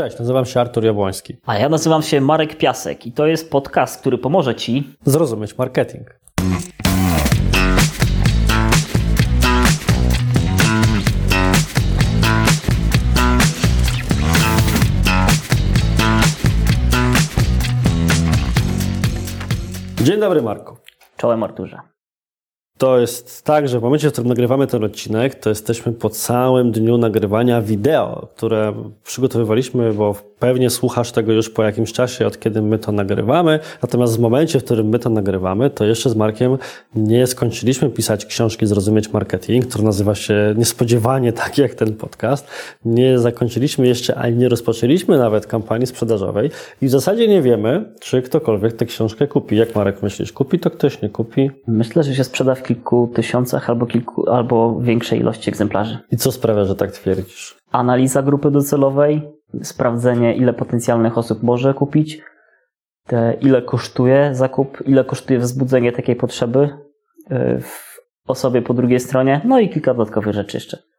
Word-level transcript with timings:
Cześć, 0.00 0.18
nazywam 0.18 0.46
się 0.46 0.60
Artur 0.60 0.84
Jabłoński. 0.84 1.36
A 1.46 1.58
ja 1.58 1.68
nazywam 1.68 2.02
się 2.02 2.20
Marek 2.20 2.58
Piasek 2.58 3.06
i 3.06 3.12
to 3.12 3.26
jest 3.26 3.50
podcast, 3.50 4.00
który 4.00 4.18
pomoże 4.18 4.54
Ci 4.54 4.96
zrozumieć 5.04 5.58
marketing. 5.58 6.20
Dzień 20.02 20.20
dobry, 20.20 20.42
Marku. 20.42 20.76
Czołem 21.16 21.42
Arturze. 21.42 21.80
To 22.80 22.98
jest 22.98 23.42
tak, 23.44 23.68
że 23.68 23.80
w 23.80 23.82
momencie, 23.82 24.08
w 24.08 24.12
którym 24.12 24.28
nagrywamy 24.28 24.66
ten 24.66 24.84
odcinek, 24.84 25.34
to 25.34 25.48
jesteśmy 25.48 25.92
po 25.92 26.10
całym 26.10 26.72
dniu 26.72 26.98
nagrywania 26.98 27.62
wideo, 27.62 28.28
które 28.36 28.74
przygotowywaliśmy, 29.04 29.92
bo 29.92 30.14
pewnie 30.40 30.70
słuchasz 30.70 31.12
tego 31.12 31.32
już 31.32 31.50
po 31.50 31.62
jakimś 31.62 31.92
czasie, 31.92 32.26
od 32.26 32.40
kiedy 32.40 32.62
my 32.62 32.78
to 32.78 32.92
nagrywamy. 32.92 33.58
Natomiast 33.82 34.16
w 34.16 34.20
momencie, 34.20 34.60
w 34.60 34.64
którym 34.64 34.88
my 34.88 34.98
to 34.98 35.10
nagrywamy, 35.10 35.70
to 35.70 35.84
jeszcze 35.84 36.10
z 36.10 36.16
Markiem 36.16 36.58
nie 36.94 37.26
skończyliśmy 37.26 37.90
pisać 37.90 38.26
książki 38.26 38.66
Zrozumieć 38.66 39.12
Marketing, 39.12 39.66
która 39.66 39.84
nazywa 39.84 40.14
się 40.14 40.54
niespodziewanie 40.56 41.32
tak 41.32 41.58
jak 41.58 41.74
ten 41.74 41.94
podcast. 41.94 42.48
Nie 42.84 43.18
zakończyliśmy 43.18 43.86
jeszcze, 43.86 44.14
ani 44.14 44.36
nie 44.36 44.48
rozpoczęliśmy 44.48 45.18
nawet 45.18 45.46
kampanii 45.46 45.86
sprzedażowej 45.86 46.50
i 46.82 46.86
w 46.86 46.90
zasadzie 46.90 47.28
nie 47.28 47.42
wiemy, 47.42 47.94
czy 48.00 48.22
ktokolwiek 48.22 48.72
tę 48.72 48.86
książkę 48.86 49.26
kupi. 49.26 49.56
Jak 49.56 49.74
Marek 49.74 50.02
myślisz, 50.02 50.32
kupi 50.32 50.58
to 50.58 50.70
ktoś, 50.70 51.02
nie 51.02 51.08
kupi? 51.08 51.50
Myślę, 51.66 52.02
że 52.02 52.14
się 52.14 52.24
sprzeda 52.24 52.54
w 52.54 52.62
kilku 52.62 53.12
tysiącach 53.14 53.70
albo, 53.70 53.86
kilku, 53.86 54.30
albo 54.30 54.80
większej 54.80 55.20
ilości 55.20 55.50
egzemplarzy. 55.50 55.98
I 56.12 56.16
co 56.16 56.32
sprawia, 56.32 56.64
że 56.64 56.74
tak 56.74 56.92
twierdzisz? 56.92 57.56
Analiza 57.72 58.22
grupy 58.22 58.50
docelowej, 58.50 59.22
sprawdzenie, 59.62 60.36
ile 60.36 60.52
potencjalnych 60.52 61.18
osób 61.18 61.42
może 61.42 61.74
kupić, 61.74 62.22
te, 63.06 63.36
ile 63.40 63.62
kosztuje 63.62 64.30
zakup, 64.34 64.82
ile 64.86 65.04
kosztuje 65.04 65.38
wzbudzenie 65.38 65.92
takiej 65.92 66.16
potrzeby 66.16 66.58
y, 66.58 67.60
w 67.60 67.90
osobie 68.26 68.62
po 68.62 68.74
drugiej 68.74 69.00
stronie, 69.00 69.40
no 69.44 69.60
i 69.60 69.68
kilka 69.68 69.94
dodatkowych 69.94 70.34
rzeczy 70.34 70.56
jeszcze. 70.56 70.89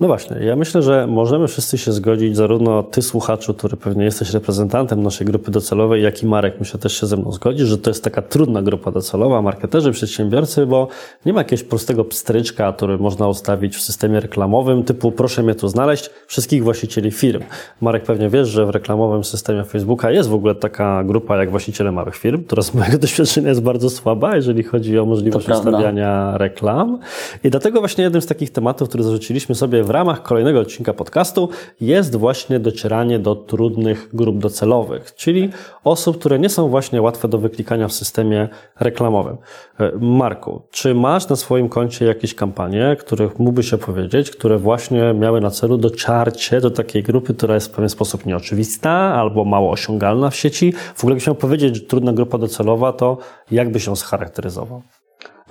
No 0.00 0.06
właśnie, 0.06 0.36
ja 0.40 0.56
myślę, 0.56 0.82
że 0.82 1.06
możemy 1.06 1.48
wszyscy 1.48 1.78
się 1.78 1.92
zgodzić, 1.92 2.36
zarówno 2.36 2.82
ty 2.82 3.02
słuchaczu, 3.02 3.54
który 3.54 3.76
pewnie 3.76 4.04
jesteś 4.04 4.30
reprezentantem 4.30 5.02
naszej 5.02 5.26
grupy 5.26 5.50
docelowej, 5.50 6.02
jak 6.02 6.22
i 6.22 6.26
Marek, 6.26 6.54
myślę 6.58 6.80
też 6.80 7.00
się 7.00 7.06
ze 7.06 7.16
mną 7.16 7.32
zgodzi, 7.32 7.64
że 7.64 7.78
to 7.78 7.90
jest 7.90 8.04
taka 8.04 8.22
trudna 8.22 8.62
grupa 8.62 8.90
docelowa, 8.90 9.42
marketerzy, 9.42 9.92
przedsiębiorcy, 9.92 10.66
bo 10.66 10.88
nie 11.26 11.32
ma 11.32 11.40
jakiegoś 11.40 11.64
prostego 11.64 12.04
pstryczka, 12.04 12.72
który 12.72 12.98
można 12.98 13.28
ustawić 13.28 13.76
w 13.76 13.82
systemie 13.82 14.20
reklamowym, 14.20 14.82
typu 14.82 15.12
proszę 15.12 15.42
mnie 15.42 15.54
tu 15.54 15.68
znaleźć, 15.68 16.10
wszystkich 16.26 16.64
właścicieli 16.64 17.10
firm. 17.10 17.42
Marek 17.80 18.02
pewnie 18.04 18.28
wiesz, 18.28 18.48
że 18.48 18.66
w 18.66 18.70
reklamowym 18.70 19.24
systemie 19.24 19.64
Facebooka 19.64 20.10
jest 20.10 20.28
w 20.28 20.34
ogóle 20.34 20.54
taka 20.54 21.04
grupa 21.04 21.36
jak 21.36 21.50
właściciele 21.50 21.92
małych 21.92 22.16
firm, 22.16 22.44
która 22.44 22.62
z 22.62 22.74
mojego 22.74 22.98
doświadczenia 23.04 23.48
jest 23.48 23.62
bardzo 23.62 23.90
słaba, 23.90 24.36
jeżeli 24.36 24.62
chodzi 24.62 24.98
o 24.98 25.06
możliwość 25.06 25.48
ustawiania 25.48 26.38
reklam. 26.38 26.98
I 27.44 27.50
dlatego 27.50 27.80
właśnie 27.80 28.04
jednym 28.04 28.22
z 28.22 28.26
takich 28.26 28.50
tematów, 28.50 28.88
który 28.88 29.04
zarzuciliśmy 29.04 29.54
sobie 29.60 29.84
w 29.84 29.90
ramach 29.90 30.22
kolejnego 30.22 30.60
odcinka 30.60 30.92
podcastu 30.92 31.48
jest 31.80 32.16
właśnie 32.16 32.60
docieranie 32.60 33.18
do 33.18 33.34
trudnych 33.34 34.08
grup 34.12 34.38
docelowych, 34.38 35.14
czyli 35.14 35.50
osób, 35.84 36.18
które 36.18 36.38
nie 36.38 36.48
są 36.48 36.68
właśnie 36.68 37.02
łatwe 37.02 37.28
do 37.28 37.38
wyklikania 37.38 37.88
w 37.88 37.92
systemie 37.92 38.48
reklamowym. 38.80 39.36
E, 39.80 39.92
Marku, 40.00 40.62
czy 40.70 40.94
masz 40.94 41.28
na 41.28 41.36
swoim 41.36 41.68
koncie 41.68 42.04
jakieś 42.06 42.34
kampanie, 42.34 42.96
których 43.00 43.38
mógłbyś 43.38 43.74
opowiedzieć, 43.74 44.30
które 44.30 44.58
właśnie 44.58 45.14
miały 45.14 45.40
na 45.40 45.50
celu 45.50 45.78
doczarcie 45.78 46.60
do 46.60 46.70
takiej 46.70 47.02
grupy, 47.02 47.34
która 47.34 47.54
jest 47.54 47.66
w 47.66 47.74
pewien 47.74 47.88
sposób 47.88 48.26
nieoczywista 48.26 48.90
albo 48.90 49.44
mało 49.44 49.70
osiągalna 49.70 50.30
w 50.30 50.36
sieci? 50.36 50.72
W 50.94 51.04
ogóle, 51.04 51.16
jakbyś 51.16 51.38
powiedzieć, 51.38 51.76
że 51.76 51.82
trudna 51.82 52.12
grupa 52.12 52.38
docelowa, 52.38 52.92
to 52.92 53.18
jak 53.50 53.72
byś 53.72 53.86
ją 53.86 53.96
scharakteryzował? 53.96 54.82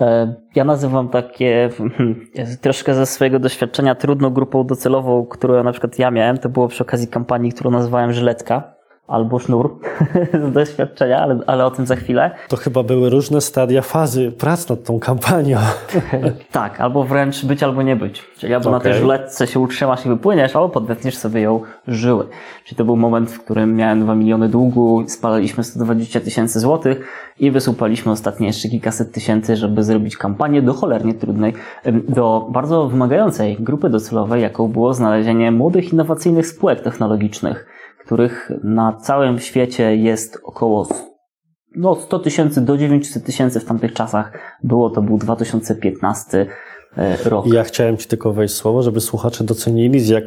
E, 0.00 0.34
ja 0.54 0.64
nazywam 0.64 1.08
takie 1.08 1.70
troszkę 2.60 2.94
ze 2.94 3.06
swojego 3.06 3.38
doświadczenia 3.38 3.94
trudną 3.94 4.30
grupą 4.30 4.66
docelową, 4.66 5.26
którą 5.26 5.64
na 5.64 5.72
przykład 5.72 5.98
ja 5.98 6.10
miałem, 6.10 6.38
to 6.38 6.48
było 6.48 6.68
przy 6.68 6.82
okazji 6.82 7.08
kampanii, 7.08 7.52
którą 7.52 7.70
nazywałem 7.70 8.12
Żyletka 8.12 8.79
albo 9.10 9.38
sznur 9.38 9.76
z 10.48 10.52
doświadczenia, 10.52 11.20
ale, 11.20 11.38
ale 11.46 11.66
o 11.66 11.70
tym 11.70 11.86
za 11.86 11.96
chwilę. 11.96 12.30
To 12.48 12.56
chyba 12.56 12.82
były 12.82 13.10
różne 13.10 13.40
stadia 13.40 13.82
fazy 13.82 14.32
prac 14.32 14.68
nad 14.68 14.84
tą 14.84 15.00
kampanią. 15.00 15.58
tak, 16.52 16.80
albo 16.80 17.04
wręcz 17.04 17.44
być, 17.44 17.62
albo 17.62 17.82
nie 17.82 17.96
być. 17.96 18.22
Czyli 18.38 18.54
albo 18.54 18.70
okay. 18.70 18.78
na 18.78 18.84
tej 18.84 19.02
żletce 19.02 19.46
się 19.46 19.60
utrzymasz 19.60 20.06
i 20.06 20.08
wypłyniesz, 20.08 20.56
albo 20.56 20.68
podetniesz 20.68 21.16
sobie 21.16 21.40
ją 21.40 21.60
żyły. 21.88 22.26
Czyli 22.64 22.76
to 22.76 22.84
był 22.84 22.96
moment, 22.96 23.30
w 23.30 23.44
którym 23.44 23.76
miałem 23.76 24.00
2 24.00 24.14
miliony 24.14 24.48
długu, 24.48 25.04
spalaliśmy 25.08 25.64
120 25.64 26.20
tysięcy 26.20 26.60
złotych 26.60 27.00
i 27.38 27.50
wysupaliśmy 27.50 28.12
ostatnie 28.12 28.46
jeszcze 28.46 28.68
kilkaset 28.68 29.12
tysięcy, 29.12 29.56
żeby 29.56 29.82
zrobić 29.82 30.16
kampanię 30.16 30.62
do 30.62 30.74
cholernie 30.74 31.14
trudnej, 31.14 31.54
do 32.08 32.48
bardzo 32.50 32.88
wymagającej 32.88 33.56
grupy 33.60 33.90
docelowej, 33.90 34.42
jaką 34.42 34.68
było 34.68 34.94
znalezienie 34.94 35.52
młodych, 35.52 35.92
innowacyjnych 35.92 36.46
spółek 36.46 36.80
technologicznych 36.80 37.79
których 38.04 38.52
na 38.64 38.92
całym 38.92 39.38
świecie 39.38 39.96
jest 39.96 40.38
około 40.44 40.88
no, 41.76 41.94
100 41.94 42.18
tysięcy 42.18 42.60
do 42.60 42.76
900 42.76 43.24
tysięcy 43.24 43.60
w 43.60 43.64
tamtych 43.64 43.92
czasach. 43.92 44.32
Było 44.62 44.90
to 44.90 45.02
był 45.02 45.18
2015 45.18 46.46
e, 46.96 47.16
rok. 47.24 47.46
Ja 47.46 47.64
chciałem 47.64 47.96
Ci 47.96 48.08
tylko 48.08 48.32
wejść 48.32 48.54
słowo, 48.54 48.82
żeby 48.82 49.00
słuchacze 49.00 49.44
docenili, 49.44 50.00
z 50.00 50.08
jak 50.08 50.24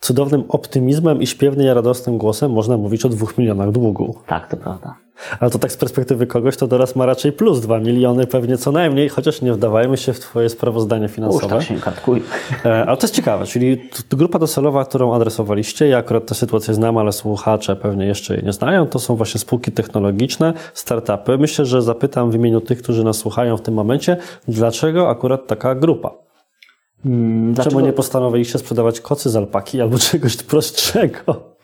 cudownym 0.00 0.44
optymizmem 0.48 1.22
i 1.22 1.26
śpiewnym 1.26 1.66
i 1.66 1.70
radosnym 1.70 2.18
głosem 2.18 2.52
można 2.52 2.76
mówić 2.76 3.04
o 3.04 3.08
dwóch 3.08 3.38
milionach 3.38 3.70
długu. 3.70 4.14
Tak, 4.26 4.50
to 4.50 4.56
prawda. 4.56 4.94
Ale 5.40 5.50
to 5.50 5.58
tak 5.58 5.72
z 5.72 5.76
perspektywy 5.76 6.26
kogoś, 6.26 6.56
to 6.56 6.68
teraz 6.68 6.96
ma 6.96 7.06
raczej 7.06 7.32
plus 7.32 7.60
2 7.60 7.78
miliony 7.78 8.26
pewnie 8.26 8.58
co 8.58 8.72
najmniej, 8.72 9.08
chociaż 9.08 9.42
nie 9.42 9.52
wdawajmy 9.52 9.96
się 9.96 10.12
w 10.12 10.20
Twoje 10.20 10.48
sprawozdanie 10.48 11.08
finansowe. 11.08 11.46
Uż, 11.46 11.52
tak 11.52 11.62
się 11.62 11.80
kartkuj. 11.80 12.22
Ale 12.64 12.96
to 12.96 13.02
jest 13.02 13.14
ciekawe, 13.14 13.46
czyli 13.46 13.88
grupa 14.10 14.38
docelowa, 14.38 14.84
którą 14.84 15.14
adresowaliście, 15.14 15.88
ja 15.88 15.98
akurat 15.98 16.26
tę 16.26 16.34
sytuację 16.34 16.74
znam, 16.74 16.98
ale 16.98 17.12
słuchacze 17.12 17.76
pewnie 17.76 18.06
jeszcze 18.06 18.34
jej 18.34 18.44
nie 18.44 18.52
znają, 18.52 18.86
to 18.86 18.98
są 18.98 19.16
właśnie 19.16 19.40
spółki 19.40 19.72
technologiczne, 19.72 20.54
startupy. 20.74 21.38
Myślę, 21.38 21.64
że 21.64 21.82
zapytam 21.82 22.30
w 22.30 22.34
imieniu 22.34 22.60
tych, 22.60 22.82
którzy 22.82 23.04
nas 23.04 23.16
słuchają 23.16 23.56
w 23.56 23.60
tym 23.60 23.74
momencie, 23.74 24.16
dlaczego 24.48 25.10
akurat 25.10 25.46
taka 25.46 25.74
grupa? 25.74 26.27
Hmm, 27.02 27.54
dlaczego? 27.54 27.76
Czemu 27.76 27.86
nie 27.86 27.92
postanowiliście 27.92 28.58
sprzedawać 28.58 29.00
kocy 29.00 29.30
z 29.30 29.36
alpaki 29.36 29.80
albo 29.80 29.98
czegoś 30.10 30.36
prostszego? 30.36 31.58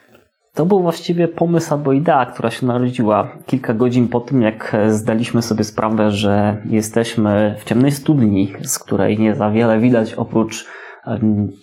To 0.55 0.67
był 0.67 0.83
właściwie 0.83 1.29
pomysł 1.29 1.75
albo 1.75 1.93
idea, 1.93 2.27
która 2.27 2.51
się 2.51 2.67
narodziła 2.67 3.29
kilka 3.47 3.75
godzin 3.75 4.09
po 4.09 4.21
tym, 4.21 4.43
jak 4.43 4.77
zdaliśmy 4.89 5.43
sobie 5.43 5.65
sprawę, 5.65 6.11
że 6.11 6.57
jesteśmy 6.71 7.57
w 7.59 7.65
ciemnej 7.65 7.93
studni, 7.93 8.53
z 8.65 8.79
której 8.79 9.19
nie 9.19 9.35
za 9.35 9.51
wiele 9.51 9.81
widać 9.81 10.15
oprócz 10.15 10.67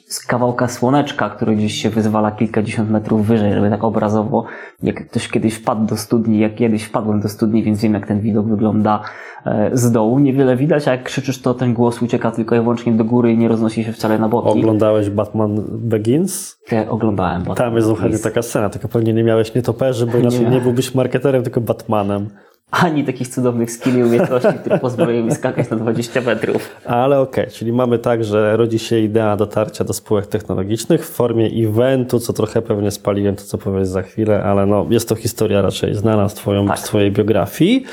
z 0.06 0.26
kawałka 0.26 0.68
słoneczka, 0.68 1.30
który 1.30 1.56
gdzieś 1.56 1.74
się 1.74 1.90
wyzwala 1.90 2.32
kilkadziesiąt 2.32 2.90
metrów 2.90 3.28
wyżej, 3.28 3.54
żeby 3.54 3.70
tak 3.70 3.84
obrazowo, 3.84 4.46
jak 4.84 5.08
ktoś 5.08 5.28
kiedyś 5.28 5.54
wpadł 5.54 5.86
do 5.86 5.98
studni, 5.98 6.40
jak 6.40 6.56
kiedyś 6.56 6.84
wpadłem 6.84 7.22
do 7.22 7.30
studni, 7.30 7.64
więc 7.64 7.82
wiem 7.82 7.94
jak 7.94 8.08
ten 8.08 8.20
widok 8.20 8.48
wygląda 8.48 9.02
e, 9.46 9.70
z 9.74 9.92
dołu. 9.92 10.20
Niewiele 10.20 10.56
widać, 10.56 10.88
a 10.88 10.92
jak 10.92 11.04
krzyczysz, 11.04 11.42
to 11.42 11.54
ten 11.54 11.74
głos 11.74 12.02
ucieka 12.02 12.32
tylko 12.32 12.56
i 12.56 12.60
wyłącznie 12.60 12.92
do 12.92 13.06
góry 13.06 13.32
i 13.32 13.38
nie 13.38 13.48
roznosi 13.48 13.84
się 13.84 13.94
wcale 13.94 14.20
na 14.20 14.30
boki. 14.30 14.60
Oglądałeś 14.60 15.10
Batman 15.10 15.64
Begins? 15.70 16.58
Ja 16.72 16.90
oglądałem 16.90 17.40
Batman 17.40 17.58
Tam 17.58 17.76
jest 17.76 17.88
dokładnie 17.88 18.20
taka 18.20 18.42
scena, 18.42 18.70
tylko 18.70 18.88
pewnie 18.88 19.14
nie 19.14 19.24
miałeś 19.24 19.56
nietoperzy, 19.56 20.06
bo 20.06 20.18
inaczej 20.18 20.40
nie, 20.40 20.50
nie 20.50 20.62
byłbyś 20.62 20.96
marketerem, 20.96 21.44
tylko 21.44 21.62
Batmanem 21.62 22.30
ani 22.72 23.04
takich 23.04 23.28
cudownych 23.28 23.72
skilli 23.72 24.00
i 24.00 24.04
umiejętności, 24.04 24.60
które 24.60 24.80
pozwalają 24.80 25.24
mi 25.24 25.36
skakać 25.36 25.70
na 25.70 25.78
20 25.78 26.22
metrów. 26.22 26.76
Ale 26.86 27.20
okej, 27.20 27.44
okay, 27.44 27.56
czyli 27.56 27.74
mamy 27.74 28.00
tak, 28.00 28.24
że 28.24 28.58
rodzi 28.58 28.80
się 28.80 29.00
idea 29.00 29.38
dotarcia 29.38 29.84
do 29.84 29.94
spółek 29.94 30.28
technologicznych 30.28 31.06
w 31.06 31.10
formie 31.10 31.68
eventu, 31.68 32.20
co 32.20 32.34
trochę 32.34 32.62
pewnie 32.62 32.92
spaliłem 32.92 33.36
to, 33.36 33.44
co 33.44 33.58
powiesz 33.58 33.88
za 33.88 34.02
chwilę, 34.02 34.44
ale 34.44 34.66
no, 34.66 34.86
jest 34.90 35.10
to 35.10 35.16
historia 35.16 35.62
raczej 35.62 35.96
znana 35.96 36.30
z, 36.30 36.34
twoją, 36.34 36.68
tak. 36.68 36.80
z 36.80 36.84
twojej 36.84 37.12
biografii. 37.12 37.86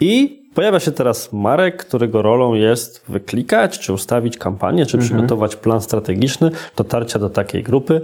I 0.00 0.44
Pojawia 0.54 0.80
się 0.80 0.92
teraz 0.92 1.32
Marek, 1.32 1.76
którego 1.76 2.22
rolą 2.22 2.54
jest 2.54 3.04
wyklikać, 3.08 3.78
czy 3.78 3.92
ustawić 3.92 4.38
kampanię, 4.38 4.86
czy 4.86 4.96
mhm. 4.96 5.08
przygotować 5.08 5.56
plan 5.56 5.80
strategiczny 5.80 6.50
dotarcia 6.76 7.18
do 7.18 7.30
takiej 7.30 7.62
grupy, 7.62 8.00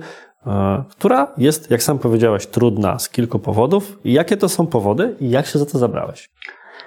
która 0.90 1.32
jest, 1.38 1.70
jak 1.70 1.82
sam 1.82 1.98
powiedziałeś, 1.98 2.46
trudna 2.46 2.98
z 2.98 3.08
kilku 3.08 3.38
powodów. 3.38 3.98
Jakie 4.04 4.36
to 4.36 4.48
są 4.48 4.66
powody 4.66 5.16
i 5.20 5.30
jak 5.30 5.46
się 5.46 5.58
za 5.58 5.66
to 5.66 5.78
zabrałeś? 5.78 6.30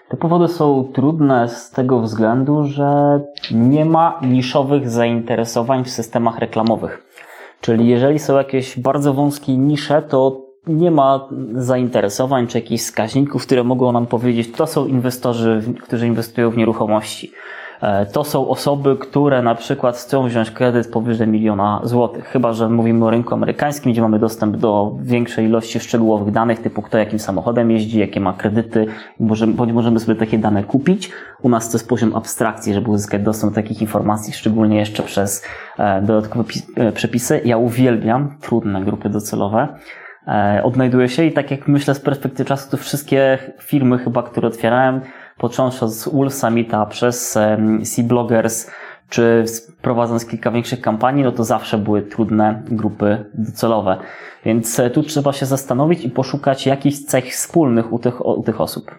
Te 0.10 0.18
powody 0.18 0.48
są 0.48 0.92
trudne 0.94 1.50
z 1.50 1.72
tego 1.72 2.00
względu, 2.00 2.64
że 2.64 3.20
nie 3.52 3.86
ma 3.86 4.20
niszowych 4.22 4.90
zainteresowań 4.90 5.84
w 5.84 5.90
systemach 5.90 6.40
reklamowych. 6.40 7.06
Czyli 7.62 7.88
jeżeli 7.88 8.20
są 8.20 8.38
jakieś 8.38 8.80
bardzo 8.80 9.14
wąskie 9.14 9.58
nisze, 9.58 10.02
to 10.02 10.42
nie 10.68 10.92
ma 10.92 11.30
zainteresowań 11.56 12.48
czy 12.48 12.58
jakichś 12.58 12.84
wskaźników, 12.84 13.46
które 13.46 13.64
mogą 13.64 13.92
nam 13.92 14.06
powiedzieć, 14.08 14.52
to 14.52 14.68
są 14.68 14.86
inwestorzy, 14.86 15.64
którzy 15.84 16.08
inwestują 16.08 16.50
w 16.50 16.58
nieruchomości. 16.58 17.32
E, 17.84 18.06
to 18.06 18.24
są 18.24 18.48
osoby, 18.48 18.98
które 18.98 19.42
na 19.42 19.56
przykład 19.56 19.98
chcą 19.98 20.28
wziąć 20.28 20.52
kredyt 20.52 20.92
powyżej 20.92 21.28
miliona 21.28 21.82
złotych. 21.84 22.26
Chyba, 22.26 22.54
że 22.54 22.70
mówimy 22.70 23.06
o 23.06 23.10
rynku 23.10 23.34
amerykańskim, 23.34 23.92
gdzie 23.92 24.02
mamy 24.02 24.20
dostęp 24.20 24.58
do 24.58 24.98
większej 25.02 25.46
ilości 25.46 25.80
szczegółowych 25.80 26.34
danych, 26.34 26.62
typu 26.62 26.82
kto 26.82 26.98
jakim 26.98 27.20
samochodem 27.20 27.72
jeździ, 27.72 28.00
jakie 28.00 28.20
ma 28.20 28.34
kredyty, 28.34 28.86
bądź 29.20 29.72
możemy 29.74 30.00
sobie 30.00 30.20
takie 30.20 30.38
dane 30.38 30.64
kupić. 30.64 31.12
U 31.42 31.50
nas 31.50 31.70
to 31.70 31.78
jest 31.78 31.90
poziom 31.90 32.16
abstrakcji, 32.16 32.74
żeby 32.74 32.92
uzyskać 32.92 33.22
dostęp 33.22 33.54
do 33.54 33.62
takich 33.62 33.82
informacji, 33.82 34.34
szczególnie 34.34 34.78
jeszcze 34.78 35.04
przez 35.04 35.46
e, 35.78 36.02
dodatkowe 36.02 36.44
e, 36.76 36.92
przepisy. 36.92 37.42
Ja 37.46 37.58
uwielbiam 37.58 38.38
trudne 38.42 38.84
grupy 38.84 39.10
docelowe 39.10 39.68
odnajduję 40.64 41.10
się 41.10 41.24
i 41.24 41.32
tak 41.32 41.52
jak 41.52 41.68
myślę 41.68 41.96
z 41.96 42.00
perspektywy 42.00 42.48
czasu, 42.48 42.72
to 42.72 42.78
wszystkie 42.78 43.38
firmy 43.62 43.98
chyba, 43.98 44.24
które 44.24 44.48
otwierałem, 44.48 45.02
począwszy 45.38 45.86
od 45.86 45.92
Wolf 46.14 46.34
Summita 46.34 46.86
przez 46.86 47.32
Sea 47.84 48.04
Bloggers, 48.04 48.72
czy 49.10 49.46
prowadząc 49.82 50.26
kilka 50.26 50.52
większych 50.52 50.82
kampanii, 50.82 51.24
no 51.24 51.32
to 51.32 51.44
zawsze 51.44 51.78
były 51.78 52.02
trudne 52.02 52.64
grupy 52.66 53.26
docelowe. 53.34 53.98
Więc 54.46 54.80
e, 54.80 54.90
tu 54.90 55.04
trzeba 55.04 55.34
się 55.34 55.46
zastanowić 55.46 56.06
i 56.06 56.10
poszukać 56.10 56.66
jakichś 56.66 56.98
cech 56.98 57.26
wspólnych 57.26 57.94
u 57.94 58.00
tych, 58.00 58.26
u 58.26 58.44
tych 58.44 58.62
osób. 58.62 58.92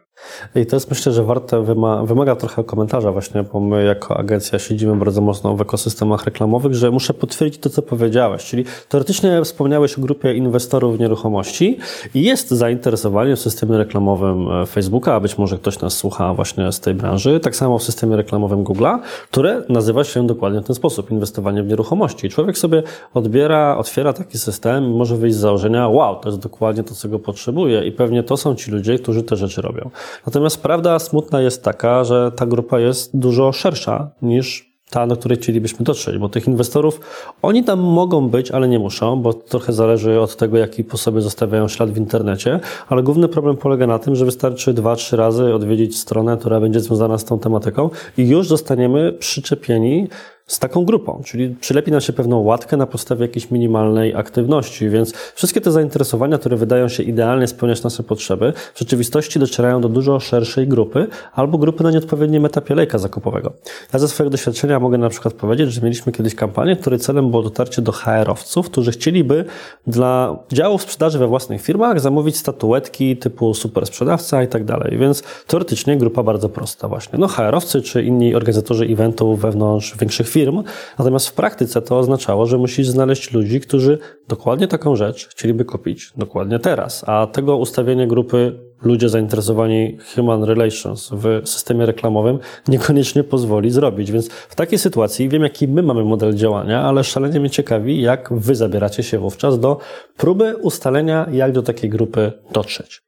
I 0.54 0.66
to 0.66 0.76
jest 0.76 0.90
myślę, 0.90 1.12
że 1.12 1.24
warte, 1.24 1.64
wymaga 2.04 2.36
trochę 2.36 2.64
komentarza 2.64 3.12
właśnie, 3.12 3.42
bo 3.52 3.60
my 3.60 3.84
jako 3.84 4.16
agencja 4.16 4.58
siedzimy 4.58 4.96
bardzo 4.96 5.20
mocno 5.20 5.56
w 5.56 5.60
ekosystemach 5.60 6.24
reklamowych, 6.24 6.74
że 6.74 6.90
muszę 6.90 7.14
potwierdzić 7.14 7.60
to, 7.60 7.70
co 7.70 7.82
powiedziałeś. 7.82 8.44
Czyli 8.44 8.64
teoretycznie 8.88 9.44
wspomniałeś 9.44 9.98
o 9.98 10.00
grupie 10.00 10.34
inwestorów 10.34 10.96
w 10.96 11.00
nieruchomości 11.00 11.78
i 12.14 12.22
jest 12.22 12.50
zainteresowanie 12.50 13.36
w 13.36 13.40
systemie 13.40 13.78
reklamowym 13.78 14.48
e, 14.50 14.66
Facebooka, 14.66 15.14
a 15.14 15.20
być 15.20 15.38
może 15.38 15.58
ktoś 15.58 15.80
nas 15.80 15.96
słucha 15.96 16.34
właśnie 16.34 16.72
z 16.72 16.80
tej 16.80 16.94
branży, 16.94 17.40
tak 17.40 17.56
samo 17.56 17.78
w 17.78 17.82
systemie 17.82 18.16
reklamowym 18.16 18.64
Google'a, 18.64 18.98
które 19.30 19.62
nazywa 19.68 20.04
się 20.04 20.26
dokładnie 20.26 20.60
w 20.60 20.64
ten 20.64 20.76
sposób, 20.76 21.10
inwestowanie 21.10 21.62
w 21.62 21.66
nieruchomości. 21.66 22.28
Człowiek 22.28 22.58
sobie 22.58 22.82
odbiera, 23.14 23.76
otwiera 23.76 24.12
taki 24.12 24.38
system 24.38 24.84
i 24.84 24.94
może 24.94 25.16
wyjść 25.16 25.36
z 25.36 25.40
założenia, 25.40 25.88
wow, 25.88 26.20
to 26.20 26.28
jest 26.28 26.40
dokładnie 26.40 26.84
to, 26.84 26.94
co 26.94 27.08
go 27.08 27.18
potrzebuje 27.18 27.86
i 27.86 27.92
pewnie 27.92 28.22
to 28.22 28.36
są 28.36 28.54
ci 28.54 28.70
ludzie, 28.70 28.98
którzy 28.98 29.22
te 29.22 29.36
rzeczy 29.36 29.62
robią. 29.62 29.90
Natomiast 30.26 30.62
prawda 30.62 30.98
smutna 30.98 31.40
jest 31.40 31.64
taka, 31.64 32.04
że 32.04 32.32
ta 32.36 32.46
grupa 32.46 32.80
jest 32.80 33.16
dużo 33.18 33.52
szersza 33.52 34.10
niż 34.22 34.74
ta, 34.90 35.06
do 35.06 35.16
której 35.16 35.38
chcielibyśmy 35.38 35.84
dotrzeć, 35.84 36.18
bo 36.18 36.28
tych 36.28 36.46
inwestorów, 36.48 37.00
oni 37.42 37.64
tam 37.64 37.80
mogą 37.80 38.28
być, 38.28 38.50
ale 38.50 38.68
nie 38.68 38.78
muszą, 38.78 39.22
bo 39.22 39.32
trochę 39.32 39.72
zależy 39.72 40.20
od 40.20 40.36
tego, 40.36 40.58
jaki 40.58 40.84
po 40.84 40.96
sobie 40.96 41.20
zostawiają 41.20 41.68
ślad 41.68 41.90
w 41.90 41.96
internecie, 41.96 42.60
ale 42.88 43.02
główny 43.02 43.28
problem 43.28 43.56
polega 43.56 43.86
na 43.86 43.98
tym, 43.98 44.16
że 44.16 44.24
wystarczy 44.24 44.74
dwa, 44.74 44.96
trzy 44.96 45.16
razy 45.16 45.54
odwiedzić 45.54 45.98
stronę, 45.98 46.36
która 46.36 46.60
będzie 46.60 46.80
związana 46.80 47.18
z 47.18 47.24
tą 47.24 47.38
tematyką 47.38 47.90
i 48.18 48.28
już 48.28 48.48
zostaniemy 48.48 49.12
przyczepieni 49.12 50.08
z 50.46 50.58
taką 50.58 50.84
grupą, 50.84 51.22
czyli 51.24 51.56
przylepi 51.60 51.90
nam 51.90 52.00
się 52.00 52.12
pewną 52.12 52.38
łatkę 52.38 52.76
na 52.76 52.86
podstawie 52.86 53.22
jakiejś 53.22 53.50
minimalnej 53.50 54.14
aktywności, 54.14 54.88
więc 54.88 55.14
wszystkie 55.34 55.60
te 55.60 55.72
zainteresowania, 55.72 56.38
które 56.38 56.56
wydają 56.56 56.88
się 56.88 57.02
idealnie 57.02 57.46
spełniać 57.46 57.82
nasze 57.82 58.02
potrzeby, 58.02 58.52
w 58.74 58.78
rzeczywistości 58.78 59.38
docierają 59.38 59.80
do 59.80 59.88
dużo 59.88 60.20
szerszej 60.20 60.68
grupy 60.68 61.06
albo 61.34 61.58
grupy 61.58 61.84
na 61.84 61.90
nieodpowiednim 61.90 62.44
etapie 62.44 62.74
lejka 62.74 62.98
zakupowego. 62.98 63.52
Ja 63.92 63.98
ze 63.98 64.08
swojego 64.08 64.30
doświadczenia 64.30 64.80
mogę 64.80 64.98
na 64.98 65.08
przykład 65.08 65.34
powiedzieć, 65.34 65.72
że 65.72 65.80
mieliśmy 65.80 66.12
kiedyś 66.12 66.34
kampanię, 66.34 66.76
której 66.76 66.98
celem 66.98 67.30
było 67.30 67.42
dotarcie 67.42 67.82
do 67.82 67.92
HR-owców, 67.92 68.70
którzy 68.70 68.90
chcieliby 68.90 69.44
dla 69.86 70.36
działów 70.52 70.82
sprzedaży 70.82 71.18
we 71.18 71.26
własnych 71.26 71.62
firmach 71.62 72.00
zamówić 72.00 72.36
statuetki 72.36 73.16
typu 73.16 73.54
super 73.54 73.86
sprzedawca 73.86 74.42
i 74.42 74.48
tak 74.48 74.64
dalej, 74.64 74.98
więc 74.98 75.22
teoretycznie 75.46 75.96
grupa 75.96 76.22
bardzo 76.22 76.48
prosta 76.48 76.88
właśnie. 76.88 77.18
No 77.18 77.28
HR-owcy 77.28 77.82
czy 77.82 78.02
inni 78.02 78.34
organizatorzy 78.34 78.84
eventów 78.84 79.40
wewnątrz 79.40 79.96
większych 79.98 80.33
firm. 80.34 80.62
Natomiast 80.98 81.28
w 81.28 81.32
praktyce 81.32 81.82
to 81.82 81.98
oznaczało, 81.98 82.46
że 82.46 82.58
musisz 82.58 82.86
znaleźć 82.88 83.32
ludzi, 83.32 83.60
którzy 83.60 83.98
dokładnie 84.28 84.68
taką 84.68 84.96
rzecz 84.96 85.28
chcieliby 85.28 85.64
kupić 85.64 86.12
dokładnie 86.16 86.58
teraz. 86.58 87.04
A 87.06 87.26
tego 87.26 87.56
ustawienie 87.56 88.06
grupy 88.06 88.58
ludzie 88.82 89.08
zainteresowani 89.08 89.98
human 90.14 90.44
relations 90.44 91.10
w 91.12 91.48
systemie 91.48 91.86
reklamowym 91.86 92.38
niekoniecznie 92.68 93.24
pozwoli 93.24 93.70
zrobić. 93.70 94.12
Więc 94.12 94.28
w 94.28 94.54
takiej 94.54 94.78
sytuacji 94.78 95.28
wiem, 95.28 95.42
jaki 95.42 95.68
my 95.68 95.82
mamy 95.82 96.04
model 96.04 96.34
działania, 96.34 96.82
ale 96.82 97.04
szalenie 97.04 97.40
mnie 97.40 97.50
ciekawi, 97.50 98.02
jak 98.02 98.32
wy 98.32 98.54
zabieracie 98.54 99.02
się 99.02 99.18
wówczas 99.18 99.60
do 99.60 99.78
próby 100.16 100.56
ustalenia, 100.56 101.26
jak 101.32 101.52
do 101.52 101.62
takiej 101.62 101.90
grupy 101.90 102.32
dotrzeć. 102.52 103.02